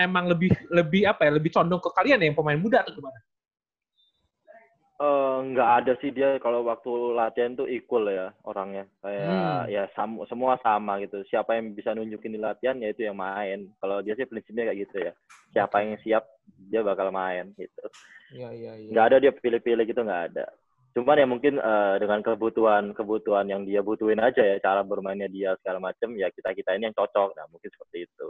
[0.00, 3.18] emang lebih lebih apa ya lebih condong ke kalian ya yang pemain muda atau gimana?
[5.00, 8.84] Eh, nggak ada sih dia kalau waktu latihan tuh equal ya orangnya.
[9.00, 9.72] Kayak Hmm.
[9.72, 11.24] ya sam- semua sama gitu.
[11.24, 13.72] Siapa yang bisa nunjukin di latihan ya itu yang main.
[13.80, 15.12] Kalau dia sih prinsipnya kayak gitu ya.
[15.56, 16.28] Siapa yang siap
[16.68, 17.84] dia bakal main gitu.
[18.36, 18.90] Iya iya iya.
[18.92, 20.44] nggak ada dia pilih-pilih gitu nggak ada.
[20.92, 25.56] Cuman ya mungkin eh, dengan kebutuhan kebutuhan yang dia butuhin aja ya cara bermainnya dia
[25.64, 27.40] segala macam ya kita kita ini yang cocok.
[27.40, 28.28] Nah mungkin seperti itu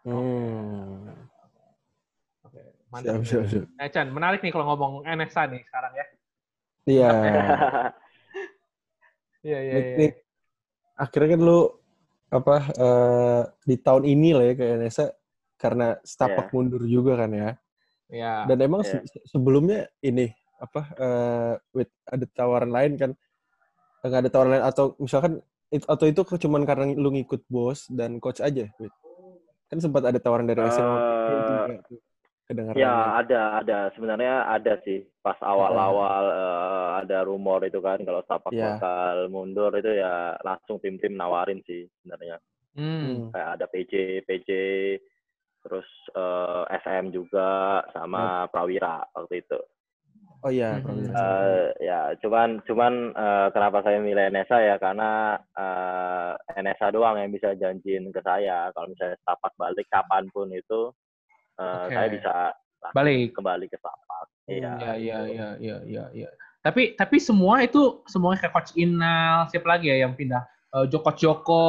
[0.00, 1.12] Hmm.
[2.40, 3.20] Oke, Siap, mantap.
[3.28, 3.64] siap, siap.
[3.76, 6.06] Eh Chan, menarik nih kalau ngomong NSA nih sekarang ya.
[6.86, 7.10] Iya.
[9.40, 10.08] Iya iya iya.
[11.00, 11.72] Akhirnya kan lu
[12.28, 15.06] apa eh, di tahun ini lah ya ke NSA
[15.56, 16.52] karena Stapak Iya.
[16.52, 17.50] mundur juga kan ya.
[18.12, 18.32] Iya.
[18.52, 19.00] Dan emang Iya.
[19.08, 20.28] se- sebelumnya ini
[20.60, 23.10] apa eh wait, ada tawaran lain kan?
[24.04, 25.32] Enggak ada tawaran lain atau misalkan
[25.72, 28.92] it- atau itu cuman karena lu ngikut bos dan coach aja, wait.
[29.70, 32.00] Kan sempat ada tawaran dari SNO juga tuh.
[32.50, 32.74] Kedengaran.
[32.74, 38.50] Ya ada ada sebenarnya ada sih pas awal-awal eh, ada rumor itu kan kalau Stapak
[38.50, 38.74] Ya.
[38.74, 42.42] bakal mundur itu ya langsung tim-tim nawarin sih sebenarnya.
[42.70, 43.34] Hmm.
[43.34, 44.50] kayak ada PJ, PJ,
[45.62, 45.86] terus
[46.18, 49.58] eh, SM juga sama Prawira waktu itu.
[50.40, 50.80] Oh iya.
[50.80, 51.12] Prawira.
[51.12, 56.32] Eh, ya, cuman cuman eh, kenapa saya milih NSA ya karena eh,
[56.64, 60.92] NSA doang yang bisa janjiin ke saya kalau misalnya setapak balik kapan pun itu
[61.60, 61.92] eh, Oke.
[61.92, 62.34] saya bisa
[62.96, 63.36] Balik.
[63.36, 64.26] kembali ke setapak.
[64.48, 64.72] Iya.
[64.80, 66.28] Iya, iya, iya, iya, iya, iya.
[66.64, 70.40] Tapi tapi semua itu semuanya kayak coach Inal, siapa lagi ya yang pindah?
[70.72, 71.68] Eh, Joko Joko,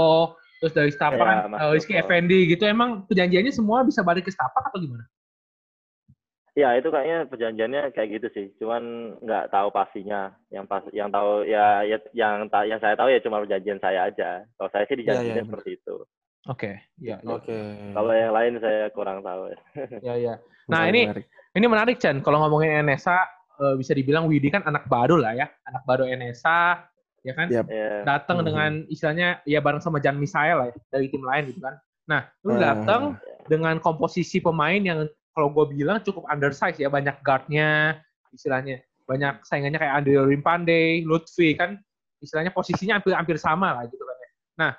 [0.64, 2.08] terus dari Stapak Iya, kan Rizky Joko.
[2.08, 2.64] Effendi gitu.
[2.64, 5.04] Emang perjanjiannya semua bisa balik ke Stapak atau gimana?
[6.52, 10.36] Ya itu kayaknya perjanjiannya kayak gitu sih, cuman nggak tahu pastinya.
[10.52, 14.12] Yang pas, yang tahu ya, ya yang ta- yang saya tahu ya cuma perjanjian saya
[14.12, 14.44] aja.
[14.60, 15.96] Kalau saya sih dijanjinya iya, seperti itu.
[16.52, 17.30] Oke, iya, iya.
[17.32, 17.56] Oke.
[17.96, 19.48] Kalau yang lain saya kurang tahu.
[19.56, 19.58] ya.
[20.04, 20.34] Iya, iya.
[20.68, 21.26] Nah, ini- menarik.
[21.52, 23.16] Ini menarik Chan, kalau ngomongin NSA
[23.62, 26.84] eh, bisa dibilang Widi kan anak baru lah ya, anak baru NSA,
[27.24, 27.48] ya kan?
[27.48, 27.68] Yap.
[27.72, 28.04] Ya.
[28.04, 28.46] Datang Mhm.
[28.48, 31.76] dengan istilahnya ya bareng sama Jan Misael lah ya, dari tim lain gitu kan.
[32.10, 32.60] Nah, lu Ah.
[32.60, 33.02] datang
[33.48, 38.00] dengan komposisi pemain yang kalau gue bilang cukup undersize ya, banyak guardnya,
[38.32, 41.76] istilahnya banyak saingannya kayak Andre Rimpande, Lutfi kan,
[42.24, 44.18] istilahnya posisinya hampir hampir sama lah gitu kan.
[44.22, 44.30] ya.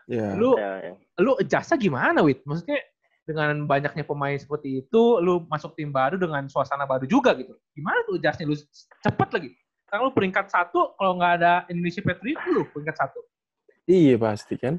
[0.09, 0.27] Iya.
[0.38, 0.93] Lu Ya, ya.
[1.21, 2.41] lu adjustnya gimana, Wid?
[2.47, 2.79] Maksudnya
[3.23, 7.55] dengan banyaknya pemain seperti itu, lu masuk tim baru dengan suasana baru juga gitu.
[7.75, 8.57] Gimana tuh adjustnya lu
[9.03, 9.51] cepet lagi?
[9.87, 13.21] Sekarang lu peringkat satu, kalau nggak ada Indonesia Patriot, lu peringkat satu.
[13.85, 14.79] Iya pasti kan.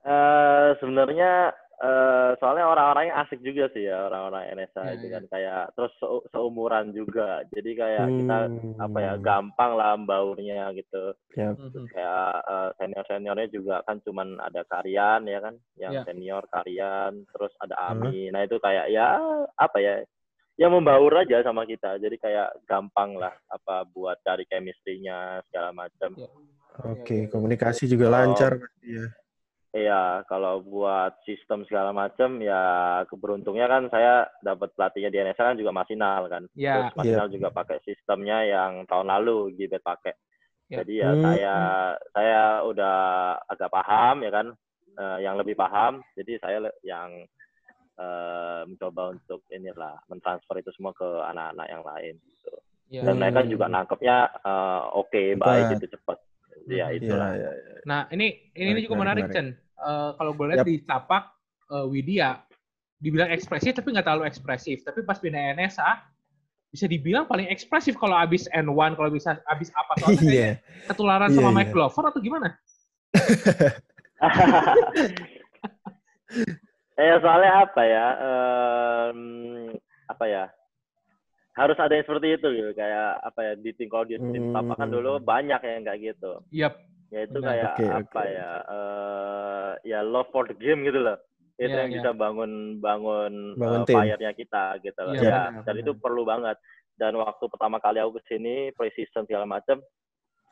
[0.00, 5.12] Eh, sebenarnya eh, soalnya orang-orangnya asik juga sih ya orang-orang NSA Iya, itu iya.
[5.12, 7.28] kan kayak terus se- seumuran juga.
[7.48, 8.76] Jadi kayak kita Hmm.
[8.76, 11.16] apa ya gampang lah baurnya gitu.
[11.32, 11.56] Yap.
[11.56, 11.88] Mhm.
[11.88, 12.32] kayak
[12.76, 16.02] senior seniornya juga kan cuman ada Karyan ya kan yang Ya.
[16.04, 18.02] senior Karyan terus ada Hmm.
[18.02, 19.16] Ami nah itu kayak ya
[19.54, 20.04] apa ya
[20.54, 26.12] ya membaur aja sama kita jadi kayak gampang lah apa buat cari chemistry-nya segala macam
[26.14, 26.28] Ya.
[26.82, 27.26] Oke, iya.
[27.26, 28.12] komunikasi juga Oh.
[28.12, 29.06] lancar pasti ya.
[29.70, 32.62] Iya, kalau buat sistem segala macam ya
[33.06, 36.42] keberuntungnya kan saya dapat pelatihnya di NSA kan juga Masinal kan.
[36.58, 36.74] Ya.
[36.90, 40.10] Terus Masinal juga pakai sistemnya yang tahun lalu Gibet pakai.
[40.66, 40.82] Ya.
[40.82, 41.22] Jadi ya Hmm.
[41.22, 41.56] saya
[42.10, 42.96] saya udah
[43.46, 44.46] agak paham ya kan,
[44.98, 46.02] eh, yang lebih paham.
[46.18, 47.22] Jadi saya yang
[47.94, 52.14] eh, mencoba untuk inilah mentransfer itu semua ke anak-anak yang lain.
[52.16, 52.52] Gitu.
[52.90, 53.04] Ya.
[53.04, 53.50] Dan mereka Hmm.
[53.52, 55.46] juga nangkepnya eh, oke, Cepat.
[55.46, 56.18] baik gitu cepat.
[56.66, 56.96] Ya Hmm.
[56.96, 57.30] itulah.
[57.32, 57.74] Iya, iya.
[57.84, 59.46] Nah, ini ini Menarik, juga menarik, menarik, Chen.
[59.56, 60.68] Eh, kalau gue lihat Yap.
[60.68, 61.22] di tapak
[61.70, 62.30] eh, Widya
[63.00, 64.84] dibilang ekspresif tapi nggak terlalu ekspresif.
[64.84, 65.92] Tapi pas pindah NSA
[66.70, 70.22] bisa dibilang paling ekspresif kalau abis N1, kalau bisa abis apa soalnya Iya.
[70.22, 70.52] kayaknya
[70.86, 71.56] ketularan Iya, sama iya.
[71.56, 72.48] Mike Glover atau gimana?
[77.00, 78.06] eh soalnya apa ya?
[79.10, 79.20] em,
[80.06, 80.44] apa ya?
[81.50, 84.60] Harus ada yang seperti itu gitu kayak apa ya di tim kalau di tim Hmm.
[84.60, 86.32] apa kan dulu banyak yang kayak gitu.
[86.50, 86.78] Yap.
[87.10, 87.48] Ya itu Benar.
[87.50, 88.30] kayak Oke, apa oke.
[88.30, 88.50] ya?
[88.70, 91.18] eh ya love for the game gitu loh.
[91.56, 91.96] Itu Iya, yang iya.
[91.98, 93.96] bisa bangun bangun, Bangun eh, tim.
[93.98, 95.12] fire-nya kita gitu loh.
[95.12, 95.82] Iya, ya, benar, dan benar.
[95.82, 96.56] itu perlu banget.
[96.94, 99.82] Dan waktu pertama kali aku ke sini pre-season segala macam,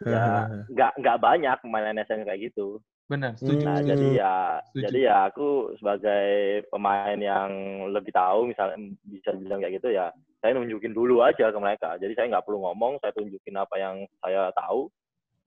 [0.03, 0.19] ya
[0.75, 2.83] nggak nggak banyak pemain NSN kayak gitu.
[3.09, 3.65] Benar, setuju.
[3.65, 3.89] Nah, Hmm.
[3.89, 4.83] jadi ya Setuju.
[4.85, 6.25] jadi ya aku sebagai
[6.69, 7.51] pemain yang
[7.89, 11.97] lebih tahu misalnya bisa bilang kayak gitu ya, saya nunjukin dulu aja ke mereka.
[11.97, 14.93] Jadi saya nggak perlu ngomong, saya tunjukin apa yang saya tahu.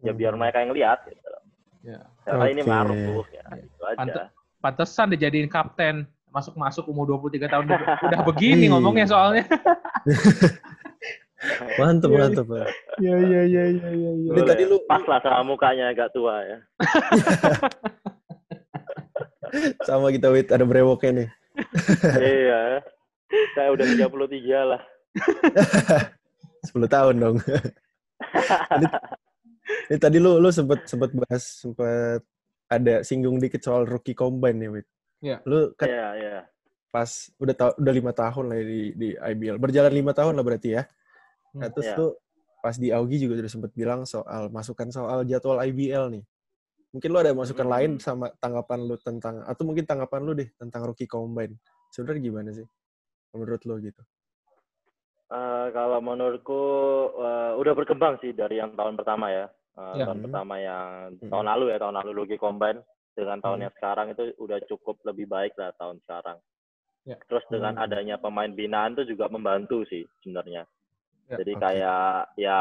[0.01, 0.41] Ya biar Hmm.
[0.41, 1.21] mereka yang lihat gitu.
[1.81, 2.01] Ya.
[2.21, 2.69] Karena ini Oke.
[2.69, 2.97] ngaruh
[3.29, 3.61] ya, Ya.
[3.61, 3.97] itu aja.
[3.97, 6.05] Pante- Pantesan dijadiin kapten.
[6.31, 7.65] Masuk-masuk umur 23 tahun
[8.07, 9.43] udah, begini ngomongnya soalnya.
[11.75, 12.45] Mantep, Iya, mantep.
[13.01, 14.09] Iya, iya, iya, iya, iya.
[14.13, 14.45] Ini Boleh.
[14.45, 16.57] tadi lu pas lah sama mukanya agak tua ya.
[19.87, 21.27] sama kita wait ada brewoknya nih.
[22.17, 22.61] iya.
[23.55, 24.81] Saya udah 33 lah.
[26.71, 27.35] 10 tahun dong.
[28.77, 28.85] ini,
[29.89, 32.21] ini tadi lu lu sempet sempet bahas sempet
[32.69, 34.87] ada singgung dikit soal rookie combine nih, Wit.
[35.21, 35.37] Iya.
[35.43, 36.37] Lu kan Iya, iya.
[36.91, 37.07] pas
[37.39, 39.57] udah ta- udah lima tahun lah ya di di IBL.
[39.57, 40.83] Berjalan lima tahun lah berarti ya.
[41.51, 41.95] Nah, Hmm, terus iya.
[41.95, 42.11] tuh
[42.61, 46.23] pas di Augie juga udah sempet bilang soal masukan soal jadwal IBL nih.
[46.91, 47.75] Mungkin lu ada masukan Hmm.
[47.75, 51.55] lain sama tanggapan lu tentang atau mungkin tanggapan lu deh tentang rookie combine.
[51.91, 52.67] Sebenarnya gimana sih?
[53.31, 54.01] Menurut lu gitu.
[55.31, 56.61] Eh, kalau menurutku
[57.15, 59.45] eh, udah berkembang sih dari yang tahun pertama ya.
[59.79, 60.05] Eh, Ya.
[60.07, 60.25] Tahun Hmm.
[60.27, 60.87] pertama yang
[61.17, 61.31] Hmm.
[61.31, 62.83] tahun lalu ya tahun lalu Lugi Combine
[63.15, 63.65] dengan tahun Hmm.
[63.67, 66.37] yang sekarang itu udah cukup lebih baik lah tahun sekarang.
[67.07, 67.15] Ya.
[67.25, 67.83] Terus dengan Hmm.
[67.87, 70.67] adanya pemain binaan itu juga membantu sih sebenarnya.
[71.31, 71.63] Ya, Jadi oke.
[71.63, 72.03] kayak
[72.35, 72.59] ya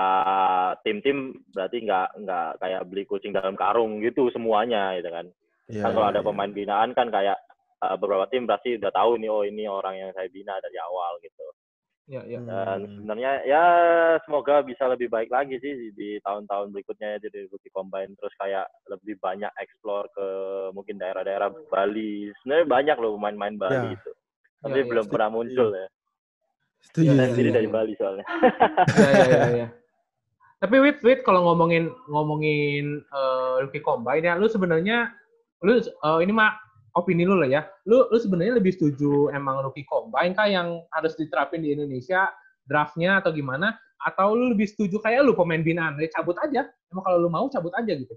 [0.87, 1.19] tim-tim
[1.51, 5.27] berarti nggak nggak kayak beli kucing dalam karung gitu semuanya gitu kan.
[5.67, 6.27] Iya, kan kalau iya, ada iya.
[6.31, 7.35] pemain binaan kan kayak
[7.83, 11.19] uh, beberapa tim pasti udah tahu nih oh ini orang yang saya bina dari awal
[11.19, 11.43] gitu.
[12.11, 12.43] Ya, ya.
[12.43, 12.95] Dan Hmm.
[12.99, 13.65] sebenarnya ya
[14.27, 18.67] semoga bisa lebih baik lagi sih di- tahun-tahun berikutnya ya jadi rookie combine terus kayak
[18.87, 20.27] lebih banyak explore ke
[20.75, 22.31] mungkin daerah-daerah Bali.
[22.43, 23.95] Sebenarnya banyak loh pemain-pemain Bali Ya.
[23.95, 24.11] itu.
[24.11, 25.15] Ya, Tapi ya, belum setuju.
[25.15, 25.87] pernah muncul ya.
[26.81, 27.07] Setuju.
[27.07, 27.57] Iya, Saya iya, sendiri iya.
[27.57, 28.25] dari Bali soalnya.
[28.97, 29.69] ya, ya, ya, ya.
[30.61, 35.09] Tapi wait, wait kalau ngomongin ngomongin eh, rookie combine ya, lu sebenarnya
[35.61, 36.57] lu eh, ini mah
[36.93, 37.63] opini lu lah ya.
[37.85, 42.29] Lu lu sebenarnya lebih setuju emang rookie combine kah yang harus diterapin di Indonesia
[42.65, 43.73] draftnya atau gimana?
[44.01, 46.65] Atau lu lebih setuju kayak lu pemain binaan, ya cabut aja.
[46.89, 48.17] Emang kalau lu mau cabut aja gitu.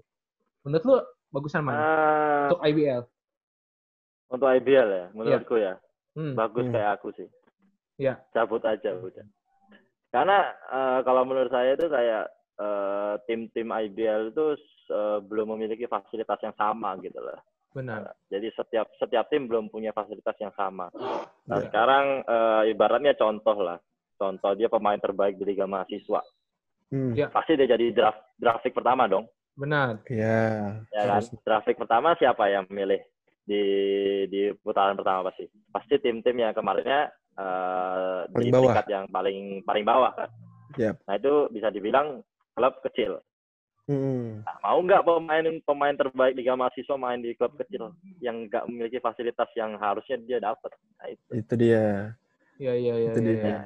[0.64, 0.96] Menurut lu
[1.28, 3.02] bagusan mana Ah, untuk IBL?
[4.24, 5.76] untuk IBL ya, menurutku ya.
[6.16, 6.32] Hmm.
[6.34, 6.72] Bagus Hmm.
[6.72, 7.28] kayak aku sih.
[7.96, 8.18] Ya.
[8.30, 9.26] Cabut aja udah.
[10.10, 12.24] Karena eh, kalau menurut saya itu kayak
[12.56, 14.46] eh, tim-tim IBL itu
[14.90, 17.38] eh, belum memiliki fasilitas yang sama gitu lah.
[17.74, 18.14] Benar.
[18.30, 20.86] Jadi setiap setiap tim belum punya fasilitas yang sama.
[21.44, 21.66] Nah Ya.
[21.66, 23.78] sekarang eh, ibaratnya contoh lah,
[24.14, 26.22] contoh dia pemain terbaik di Liga Mahasiswa,
[26.94, 27.10] Hmm.
[27.18, 27.26] Ya.
[27.26, 29.26] pasti dia jadi draft draft pick pertama dong,
[29.58, 29.98] Benar.
[30.06, 30.78] Ya.
[30.94, 31.18] ya kan?
[31.18, 31.34] harus.
[31.42, 33.02] Draft pick pertama siapa yang milih
[33.42, 33.62] di
[34.30, 35.50] di putaran pertama pasti?
[35.68, 38.62] Pasti tim-tim yang kemarinnya eh, Paling di bawah.
[38.70, 40.30] peringkat yang paling paling bawah kan.
[40.74, 40.96] Yap.
[41.06, 42.22] Nah itu bisa dibilang
[42.54, 43.22] klub kecil.
[43.84, 44.40] Hmm.
[44.48, 48.96] Nah, mau nggak pemain pemain terbaik Liga Mahasiswa main di klub kecil yang nggak memiliki
[48.96, 50.72] fasilitas yang harusnya dia dapat?
[50.96, 51.30] Nah, itu.
[51.36, 52.16] Itu dia.
[52.56, 53.42] Ya, ya, ya, Itu ya, dia.
[53.44, 53.58] ya.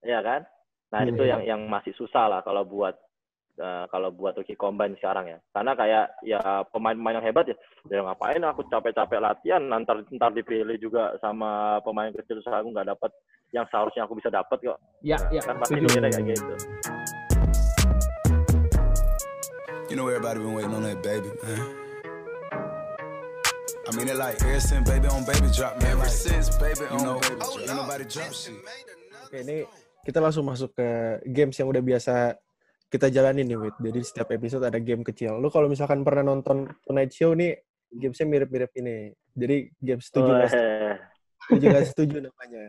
[0.00, 0.40] ya kan?
[0.88, 1.10] Nah Hmm.
[1.12, 2.94] itu yang yang masih susah lah kalau buat
[3.58, 5.38] eh, kalau buat rookie combine sekarang ya.
[5.54, 6.40] Karena kayak ya
[6.70, 7.56] pemain-pemain yang hebat ya,
[7.90, 12.90] ya ngapain aku capek-capek latihan, ntar ntar dipilih juga sama pemain kecil terus aku nggak
[12.90, 13.10] dapat
[13.54, 14.78] yang seharusnya aku bisa dapat kok.
[15.00, 15.42] Ya, Nah, ya.
[15.46, 16.54] kan pasti mikirnya kayak gitu.
[19.90, 21.60] You know everybody been waiting on that baby, man.
[23.84, 25.92] I mean it like ever since baby on baby drop, man.
[25.94, 27.62] Ever since baby on know, baby drop.
[27.62, 28.58] Ain't nobody drop shit.
[29.28, 29.62] Oke, ini
[30.02, 30.88] kita langsung masuk ke
[31.30, 32.34] games yang udah biasa
[32.94, 33.74] kita jalanin nih, Wit.
[33.82, 35.42] Jadi setiap episode ada game kecil.
[35.42, 37.58] Lu kalau misalkan pernah nonton Tonight Show nih,
[37.90, 39.10] gamesnya mirip-mirip ini.
[39.34, 40.98] Jadi game setuju nggak setuju, Weh,
[41.42, 42.64] setuju nggak setuju namanya.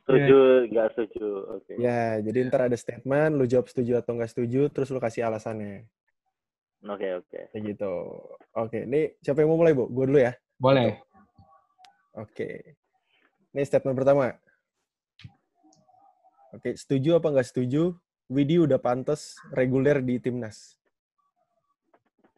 [0.00, 0.38] setuju
[0.72, 1.28] nggak setuju?
[1.60, 1.72] Oke.
[1.76, 5.84] Ya, jadi ntar ada statement, lu jawab setuju atau nggak setuju, terus lu kasih alasannya.
[6.88, 7.40] Oke oke.
[7.52, 7.92] Kayak gitu.
[8.56, 9.84] Oke, ini siapa yang mau mulai, Bu?
[9.92, 10.32] Gue dulu ya.
[10.56, 10.96] Boleh.
[12.16, 12.72] Oke.
[13.52, 14.32] Ini statement pertama.
[16.56, 18.00] Oke, setuju apa nggak setuju?
[18.30, 20.78] Widi udah pantas reguler di timnas.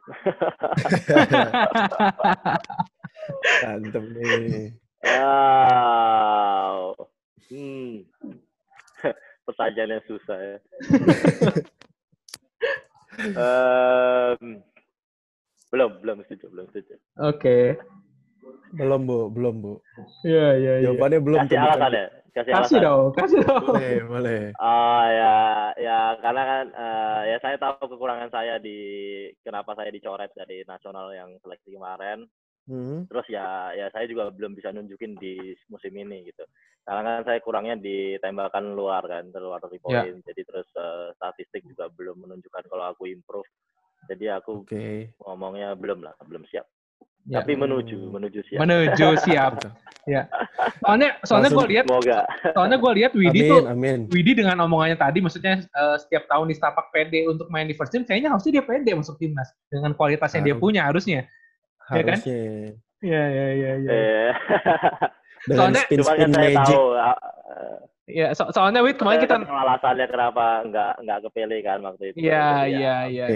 [3.62, 4.72] Mantep nih.
[5.04, 6.96] Wow.
[7.52, 8.08] Hmm.
[9.44, 10.56] Pertanyaan yang susah ya.
[13.12, 14.64] Em,
[15.68, 16.96] belum, belum setuju, belum setuju.
[17.20, 17.76] Oke.
[18.72, 19.28] Belum, Bu.
[19.28, 19.84] Belum, Bu.
[20.24, 20.88] Iya, iya, iya.
[20.88, 21.44] Jawabannya belum.
[21.44, 21.92] Kasih tuh, alasan bukan.
[21.92, 22.08] ya?
[22.32, 22.88] Kasih Kasih alasan.
[22.88, 23.64] dong, kasih dong.
[23.76, 24.42] Boleh, boleh.
[24.56, 25.36] Oh ya,
[25.76, 28.78] ya karena kan eh, ya saya tahu kekurangan saya di
[29.44, 32.24] kenapa saya dicoret dari nasional yang seleksi kemarin.
[32.64, 33.04] Hmm.
[33.10, 36.40] Terus ya ya saya juga belum bisa nunjukin di musim ini gitu.
[36.88, 40.08] Karena kan saya kurangnya di tembakan luar kan, luar dari Ya.
[40.08, 40.24] poin.
[40.24, 43.46] Jadi terus eh, statistik juga belum menunjukkan kalau aku improve.
[44.08, 45.12] Jadi aku Oke.
[45.20, 46.64] ngomongnya belum lah, belum siap.
[47.22, 47.38] Ya.
[47.38, 48.58] Tapi menuju, menuju siap.
[48.58, 49.52] Menuju siap.
[50.04, 50.26] ya.
[50.82, 52.26] Soalnya soalnya gue lihat Semoga.
[52.50, 53.98] soalnya gue lihat Widi Amin, tuh amin.
[54.10, 57.90] Widi dengan omongannya tadi maksudnya eh, setiap tahun di setapak pede untuk main di first
[57.90, 61.30] team kayaknya harusnya dia pede masuk timnas dengan kualitas yang dia punya harusnya.
[61.88, 62.18] Ya kan?
[62.18, 62.38] Harusnya.
[62.98, 63.90] Iya iya iya iya.
[63.90, 64.30] Eh,
[65.42, 66.74] Dengan Soalnya- spin Cuma kan spin saya magic.
[66.74, 67.16] tahu ah,
[67.48, 72.16] eh, Ya, so- soalnya Wid kemarin kita alasannya kenapa nggak nggak kepilih kan waktu itu.
[72.18, 73.26] Iya iya iya.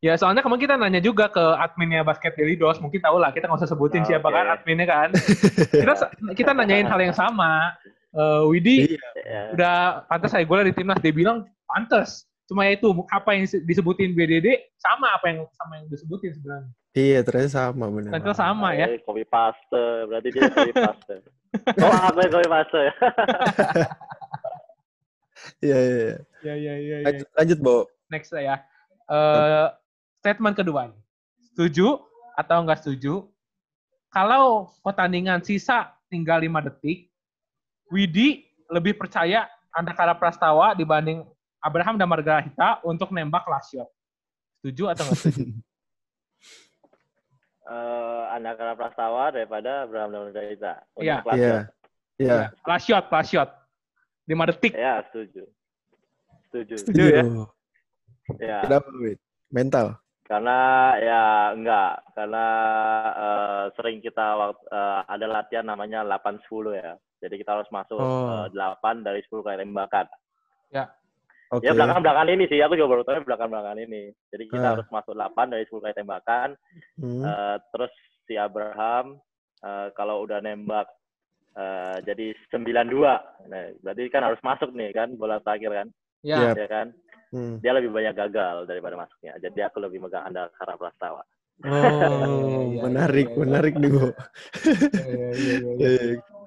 [0.00, 3.44] Ya soalnya kemarin kita nanya juga ke adminnya basket Daily Dos, mungkin tahu lah kita
[3.44, 4.16] nggak usah sebutin Oke.
[4.16, 5.12] siapa kan adminnya kan.
[5.84, 5.92] kita
[6.32, 7.76] kita nanyain hal yang sama.
[8.10, 9.08] Eh, Widi Iya.
[9.22, 9.42] Ya.
[9.54, 9.76] udah
[10.08, 12.24] pantas saya gue di timnas dia bilang pantas.
[12.48, 16.72] Cuma ya itu apa yang disebutin BDD sama apa yang sama yang disebutin sebenarnya.
[16.96, 18.10] Iya, ternyata sama benar.
[18.16, 18.86] Ternyata sama ya.
[18.90, 21.14] Eh, Copy paste, berarti dia copy paste.
[21.86, 22.82] oh, yang copy paste.
[25.60, 25.96] Iya, iya.
[25.96, 26.16] iya.
[26.40, 26.96] Ya ya ya.
[27.00, 27.06] ya.
[27.08, 27.76] Lanjut, lanjut, Bo.
[28.12, 28.60] Next ya.
[29.08, 29.66] Eh
[30.20, 30.92] statement kedua.
[30.92, 31.00] nih.
[31.50, 31.98] Setuju
[32.36, 33.26] atau enggak setuju?
[34.10, 37.08] Kalau pertandingan sisa tinggal 5 detik,
[37.88, 41.22] Widi lebih percaya Andakara Prastawa dibanding
[41.58, 43.88] Abraham dan Margarita untuk nembak last shot.
[44.60, 45.44] Setuju atau enggak setuju?
[47.70, 50.82] Eh, Andakara Prastawa daripada Abraham dan Margarita.
[50.90, 51.16] Untuk Iya.
[51.22, 51.38] Iya.
[51.38, 51.66] shot.
[52.18, 52.38] Iya.
[52.66, 53.50] last shot, last shot.
[54.26, 54.72] 5 detik.
[54.74, 55.42] Ya, setuju.
[56.50, 56.74] Setuju.
[56.82, 57.22] Setuju ya?
[57.22, 57.42] Setuju.
[58.42, 58.58] Ya.
[58.66, 59.18] Kenapa, Wid?
[59.54, 59.86] Mental.
[60.30, 60.58] Karena
[60.94, 62.44] ya enggak, karena
[63.18, 66.94] eh, sering kita waktu, eh, ada latihan namanya 8-10 ya.
[67.18, 68.46] Jadi kita harus masuk Oh.
[68.46, 70.06] eh, 8 dari 10 kali tembakan.
[71.50, 71.66] Oke.
[71.66, 74.14] Ya belakang-belakang ini sih, aku juga baru tahu belakang-belakang ini.
[74.30, 74.72] Jadi kita Ah.
[74.78, 76.54] harus masuk 8 dari 10 kali tembakan.
[76.94, 77.26] Hmm.
[77.26, 77.90] Eh, terus
[78.30, 79.18] si Abraham
[79.66, 80.86] eh, kalau udah nembak
[81.58, 83.18] eh, jadi 9-2.
[83.50, 85.88] Nah, berarti kan harus masuk nih kan bola terakhir kan,
[86.22, 86.54] Ya.
[86.54, 86.94] Ya kan?
[87.30, 87.62] Hmm.
[87.62, 89.38] Dia lebih banyak gagal daripada masuknya.
[89.38, 91.22] Jadi aku lebih megang Andakara Prastawa.
[91.60, 91.68] Oh,
[92.74, 93.40] iya, menarik, iya, iya.
[93.46, 93.98] menarik nih, Bu.
[94.02, 95.74] Iya, iya, iya, iya.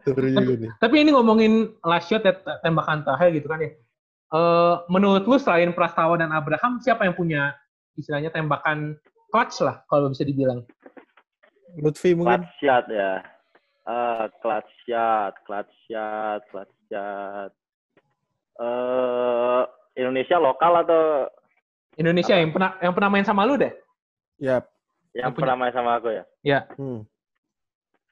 [0.03, 0.55] Iya, iya.
[0.59, 0.71] Nih.
[0.83, 3.71] Tapi ini ngomongin last shot ya, te- tembakan terakhir gitu kan ya.
[4.33, 7.55] Eh, menurut lu selain Prastawa dan Abraham, siapa yang punya
[7.95, 8.99] istilahnya tembakan
[9.31, 10.67] clutch lah kalau bisa dibilang?
[11.79, 12.43] Lutfi mungkin?
[12.43, 13.23] Clutch shot ya.
[13.87, 17.51] Eh, clutch shot, clutch shot, clutch shot.
[18.59, 19.63] Eh,
[19.93, 21.29] Indonesia lokal atau
[21.95, 23.73] Indonesia yang pernah yang pernah main sama lu deh.
[24.41, 24.65] Yap.
[25.13, 26.59] yang Yang punya- pernah main sama aku ya?
[26.73, 27.05] Hmm.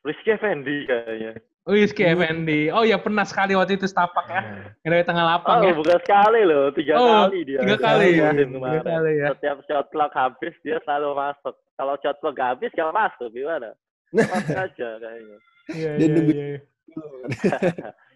[0.06, 1.34] Rizky Effendi kayaknya.
[1.66, 2.70] Rizky Effendi.
[2.70, 4.42] Oh ya pernah sekali waktu itu setapak ya.
[4.82, 5.74] Dari tengah lapang Oh, ya.
[5.74, 7.58] bukan sekali loh, tiga Oh, kali dia.
[7.62, 8.30] tiga kali ya.
[8.34, 9.28] Tiga kali ya.
[9.34, 11.54] Setiap shot clock habis dia selalu masuk.
[11.74, 13.74] Kalau shot clock gak habis gak masuk gimana?
[14.14, 15.38] Masuk aja kayaknya.
[15.72, 16.58] Iya, iya, iya.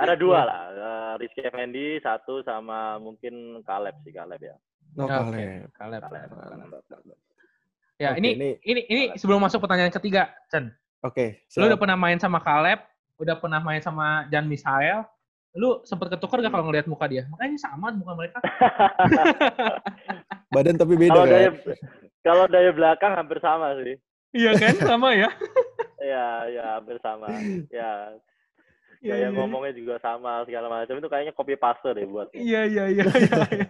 [0.00, 0.16] Ada Iya.
[0.16, 4.56] dua lah, eh, Rizky Effendi satu sama mungkin Caleb sih Caleb ya.
[4.96, 5.68] No, Oke.
[5.76, 6.00] Kaleb.
[6.02, 6.28] Kaleb.
[6.32, 7.18] Caleb.
[8.00, 10.72] Ya, Oke, ini, ini- ini ini sebelum masuk pertanyaan ketiga, Chen.
[11.04, 11.44] Oke.
[11.60, 12.80] Lu udah pernah main sama Caleb,
[13.20, 15.04] udah pernah main sama Jan Misael.
[15.52, 17.26] Lu sempet ketukar gak kalau ngeliat muka dia?
[17.28, 18.38] Makanya sama muka mereka.
[20.54, 21.52] Badan tapi beda Kalau kan?
[22.20, 23.96] kalau dari belakang hampir sama sih.
[24.32, 24.74] iya kan?
[24.80, 25.28] Sama ya?
[26.00, 27.28] Ya, ya hampir sama.
[27.28, 27.90] Ya, Iya,
[29.00, 29.28] gaya iya.
[29.32, 32.28] ngomongnya juga sama segala macam itu kayaknya copy paste deh buat.
[32.36, 33.40] Iya, iya, iya, iya.
[33.48, 33.68] iya.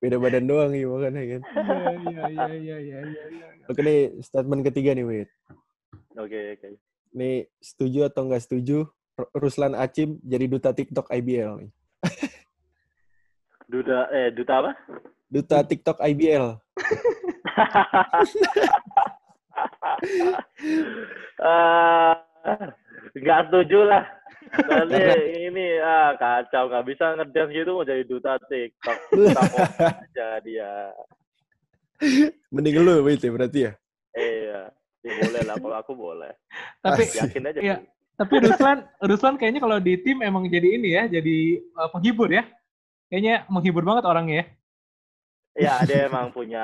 [0.00, 1.42] Beda badan doang makanya kan.
[1.44, 3.64] Iya, iya, iya, iya, iya, iya, iya.
[3.68, 5.28] Oke nih statement ketiga nih Wid.
[6.20, 6.68] Oke, oke.
[7.16, 11.70] Nih setuju atau nggak setuju Ru- Ruslan Acim jadi duta TikTok IBL nih.
[13.70, 14.72] Duda eh duta apa?
[15.30, 16.46] Duta TikTok IBL.
[21.40, 22.12] Eh,
[23.16, 24.04] nggak setuju lah.
[24.50, 25.02] Nanti
[25.46, 28.98] ini ah kacau nggak bisa ngedance gitu mau jadi duta TikTok.
[29.78, 30.90] Aja dia.
[32.50, 33.72] Mending lu ya berarti ya.
[34.16, 34.60] Iya,
[35.06, 36.32] ya boleh lah kalau aku boleh.
[36.82, 37.02] Tapi.
[37.14, 37.60] Yakin aja.
[37.60, 37.78] Iya.
[38.20, 42.44] tapi Ruslan Ruslan kayaknya kalau di tim emang jadi ini ya, jadi eh, penghibur ya.
[43.08, 44.46] Kayaknya menghibur banget orangnya ya.
[45.60, 46.62] Ya dia emang punya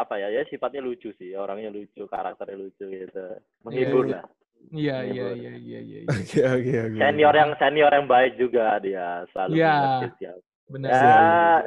[0.00, 4.24] apa ya ya sifatnya lucu sih orangnya lucu karakternya lucu gitu menghibur Iya, lah
[4.68, 5.98] Iya, iya, iya, iya, iya.
[6.04, 6.10] iya.
[6.12, 6.98] Oke oke oke.
[7.00, 9.72] senior yang senior yang baik juga dia selalu Iya.
[9.74, 10.38] mengerti siap.
[10.68, 10.92] Benar.
[10.92, 11.16] ya iya,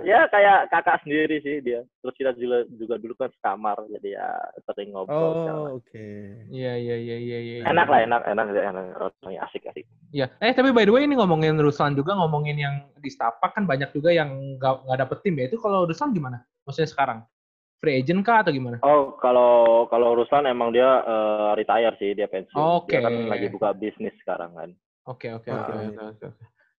[0.05, 4.29] ya kayak kakak sendiri sih dia terus kita juga juga dulu kan sekamar jadi ya
[4.69, 6.05] sering ngobrol Oh oke.
[6.53, 7.55] Iya, iya, iya, iya, iya.
[7.65, 10.29] enak lah enak enak enak orangnya asik asik Iya.
[10.37, 13.89] Eh tapi by the way ini ngomongin Ruslan juga ngomongin yang di Stapak kan banyak
[13.89, 14.29] juga yang
[14.61, 15.49] nggak nggak dapet tim ya.
[15.49, 16.45] Itu kalau Ruslan gimana?
[16.69, 17.25] Maksudnya sekarang
[17.81, 18.77] free agent kah atau gimana?
[18.81, 22.93] oh kalau kalau Ruslan emang dia eh, retire sih dia pensiun Oke.
[22.93, 24.69] dia kan lagi buka bisnis sekarang kan
[25.03, 25.65] Oke oke Ah.
[25.65, 26.27] oke oke oke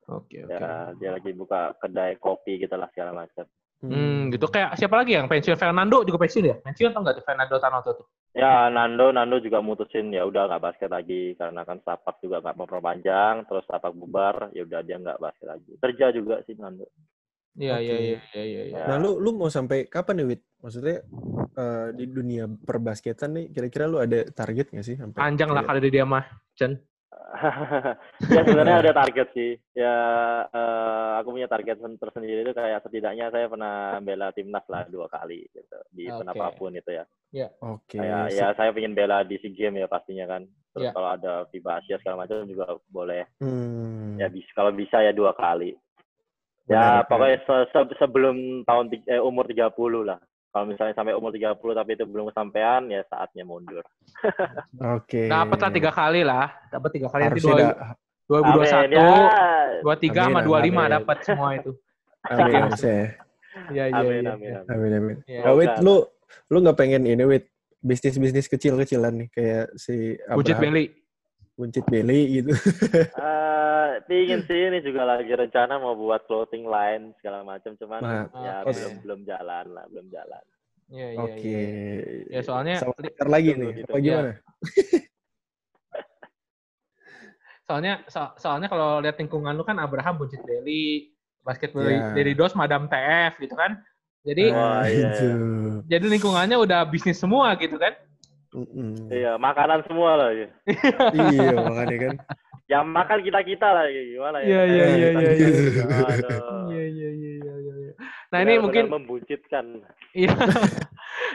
[0.09, 0.55] oke oke.
[0.55, 3.45] ya dia lagi buka kedai kopi gitu lah segala macam
[3.83, 6.55] Hmm, gitu kayak siapa lagi yang pensiun Fernando juga pensiun ya?
[6.63, 8.07] Pensiun atau enggak tuh Fernando Tanoto tuh?
[8.31, 12.55] Ya Nando Nando juga mutusin ya udah nggak basket lagi karena kan Stapak juga nggak
[12.55, 16.87] mau perpanjang terus Stapak bubar ya udah dia nggak basket lagi kerja juga sih Nando.
[17.53, 17.85] Iya Oke.
[17.85, 18.63] iya iya iya iya.
[18.73, 18.85] iya.
[18.89, 20.43] Nah lu lu mau sampai kapan nih Wid?
[20.65, 21.05] Maksudnya
[21.59, 24.97] eh, di dunia perbasketan nih kira-kira lu ada target nggak sih?
[24.97, 26.25] Sampai Panjang lah kali dia mah,
[26.57, 26.81] Chen.
[28.33, 29.97] ya sebenarnya ada target sih ya
[30.49, 35.09] eh, aku punya target sen- tersendiri itu kayak setidaknya saya pernah bela timnas lah dua
[35.09, 36.29] kali gitu di Oke.
[36.29, 37.05] apa pun itu ya.
[37.65, 37.97] Oke.
[38.01, 38.41] Kayak sip.
[38.41, 40.45] ya saya pengen bela di SEA Games ya pastinya kan.
[40.73, 40.93] Terus Ya.
[40.97, 43.29] kalau ada FIBA Asia segala macam juga boleh.
[43.45, 44.17] Hmm.
[44.17, 45.77] Ya bisa kalau bisa ya dua kali.
[46.65, 47.09] Ya menarik.
[47.11, 49.67] pokoknya se- se- sebelum tahun eh, umur 30
[50.07, 50.19] lah.
[50.49, 53.83] Kalau misalnya sampai umur 30 tapi itu belum kesampaian ya saatnya mundur.
[54.97, 55.27] Oke.
[55.27, 56.53] Dapat lah tiga kali lah.
[56.69, 59.11] Dapat tiga kali nanti Harusnya dua dah- dua ribu dua Amin, satu, ya.
[59.83, 60.93] dua tiga Amin, sama dua lima amin.
[60.97, 61.71] dapat semua itu.
[62.23, 63.09] Amin harusnya ya.
[63.69, 64.33] Iya iya Amin, iya.
[64.33, 64.59] amin, iya.
[64.61, 64.71] amin.
[64.71, 65.17] Amin amin.
[65.27, 65.41] Iya.
[65.43, 65.85] Nah, Wid, Semoga.
[65.85, 65.95] lu
[66.49, 67.45] lu nggak pengen ini Wid
[67.83, 70.85] bisnis-bisnis kecil-kecilan nih kayak si Buncit Abraham, Belly.
[71.53, 72.53] Buncit Belly gitu.
[72.55, 73.07] Eh,
[74.13, 78.55] pingin sih ini juga lagi rencana mau buat clothing line segala macam cuman Nah, ya
[78.61, 78.71] oke.
[78.71, 80.45] belum belum jalan lah belum jalan.
[80.93, 81.41] Iya iya Oke.
[81.41, 81.65] iya.
[82.29, 82.93] Ya, soalnya- Sama
[83.27, 83.71] lagi nih.
[83.81, 83.89] ditunggu.
[83.89, 84.33] Apa gimana?
[87.63, 92.13] Soalnya so- soalnya kalau lihat lingkungan lu kan Abraham Buncit Belly, basket Iya.
[92.13, 93.79] dari DOS Madam TF gitu kan.
[94.23, 95.27] Jadi iya, Gitu.
[95.89, 97.95] jadi lingkungannya udah bisnis semua gitu kan?
[98.53, 99.09] Mm-mm.
[99.09, 100.31] Iya, makanan semua lah.
[100.31, 100.49] ya.
[101.33, 102.15] iya makanya kan.
[102.73, 104.47] Yang makan kita-kita lah, gimana ya?
[104.49, 105.49] Iya, iya, iya, iya, iya.
[106.73, 107.75] Iya iya iya iya iya.
[107.85, 107.93] iya.
[108.33, 109.65] Nah ini mungkin membuncitkan.
[110.17, 110.33] Iya.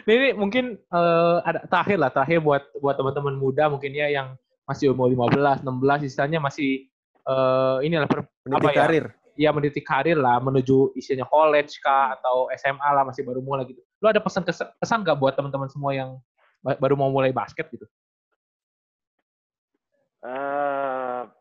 [0.05, 4.33] Nah, ini mungkin eh, ada terakhir lah, terakhir buat buat teman-teman muda mungkin ya yang
[4.65, 6.89] masih umur 15, 16 istilahnya masih
[7.27, 8.77] eh ini lah per, Apa ya?
[8.87, 9.05] karir.
[9.37, 13.77] ya mendidik karir lah menuju istilahnya college kah atau SMA lah masih baru mulai gitu.
[14.01, 16.17] Lu ada pesan kes- pesan gak buat teman-teman semua yang
[16.65, 17.85] ba- baru mau mulai basket gitu?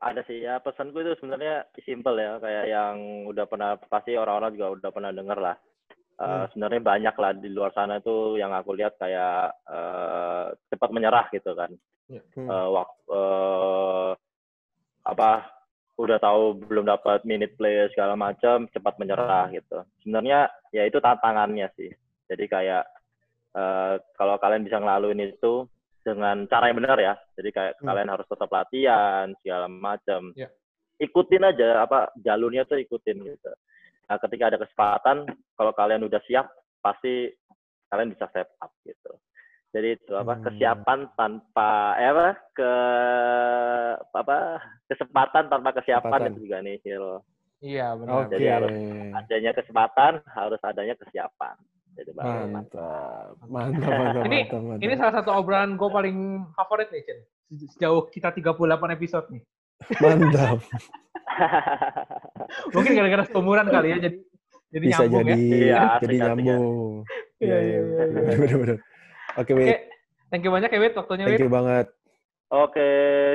[0.01, 2.95] Ada sih ya pesanku itu sebenarnya simple ya kayak yang
[3.29, 5.57] udah pernah pasti orang-orang juga udah pernah denger lah.
[6.17, 6.49] Eh, Hmm.
[6.49, 11.53] Sebenarnya banyak lah di luar sana itu yang aku lihat kayak eh, cepat menyerah gitu
[11.53, 11.71] kan.
[12.09, 12.49] Hmm.
[12.49, 14.13] Eh, wak- eh,
[15.07, 15.31] apa
[15.97, 19.81] udah tahu belum dapat minute play segala macam cepat menyerah gitu.
[20.05, 21.93] Sebenarnya ya itu tantangannya sih.
[22.29, 22.85] Jadi kayak
[23.57, 25.65] eh, kalau kalian bisa ngelaluin itu
[26.07, 27.15] dengan cara yang benar ya.
[27.35, 27.87] Jadi kayak Hmm.
[27.91, 30.31] kalian harus tetap latihan segala macam.
[30.39, 30.47] Ya.
[31.03, 33.51] Ikutin aja apa jalurnya tuh ikutin gitu.
[34.07, 35.27] Nah, ketika ada kesempatan
[35.59, 36.47] kalau kalian udah siap
[36.79, 37.35] pasti
[37.91, 39.19] kalian bisa step up gitu.
[39.75, 40.45] Jadi itu apa Hmm.
[40.47, 42.73] kesiapan tanpa eh, apa ke
[44.15, 44.37] apa
[44.87, 47.07] kesempatan tanpa kesiapan itu juga nihil.
[47.61, 48.37] Iya Oke.
[48.37, 48.73] Jadi harus
[49.17, 51.57] Adanya kesempatan harus adanya kesiapan.
[51.97, 52.47] Jadi mantap.
[52.47, 53.29] Mantap.
[53.49, 54.85] Mantap, mantap, Ini- mantap, mantap.
[54.85, 56.17] Ini salah satu obrolan gue paling
[56.53, 57.19] favorit nih, Chen.
[57.49, 58.53] Se- Sejauh kita 38
[58.93, 59.43] episode nih.
[59.99, 60.59] Mantap.
[62.75, 64.17] Mungkin gara-gara seumuran kali ya, jadi
[64.67, 65.37] jadi Bisa nyambung jadi, ya.
[65.39, 66.65] Iya, jadi asik, asik, nyambung.
[67.39, 68.35] Iya, iya, iya, iya.
[68.35, 68.77] Bener-bener.
[69.37, 69.79] Oke, Oke, Wit.
[70.29, 71.45] thank you banyak ya, Wit, waktunya, Thank Wit.
[71.45, 71.87] you banget.
[72.47, 72.89] Oke,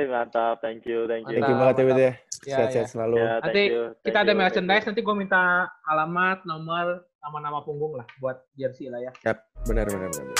[0.08, 0.64] mantap.
[0.64, 1.36] Thank you, thank you.
[1.36, 2.12] Thank you banget ya, Wit ya.
[2.42, 2.90] Ya, Sehat-sehat ya.
[2.90, 3.14] selalu.
[3.20, 5.42] Ya, thank Nanti you, Kita ada you, merchandise, nanti gue minta
[5.84, 6.86] alamat, nomor,
[7.20, 9.12] nama-nama punggung lah buat jersey lah ya.
[9.22, 9.38] Yap,
[9.68, 10.36] benar, benar, benar.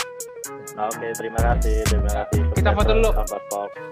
[0.89, 2.43] Oke, terima kasih, terima kasih.
[2.57, 3.11] Kita foto dulu.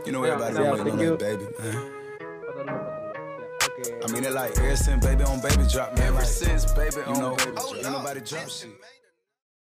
[0.09, 1.12] You know Yeah, everybody yeah, waiting thank you.
[1.20, 1.45] baby.
[1.45, 1.76] Foto dulu,
[2.41, 2.72] foto dulu.
[2.72, 3.85] Ya, Oke.
[4.01, 6.09] I mean it like ever since baby on baby drop, man.
[6.09, 8.72] Ever since baby on baby drop, ain't nobody drop shit.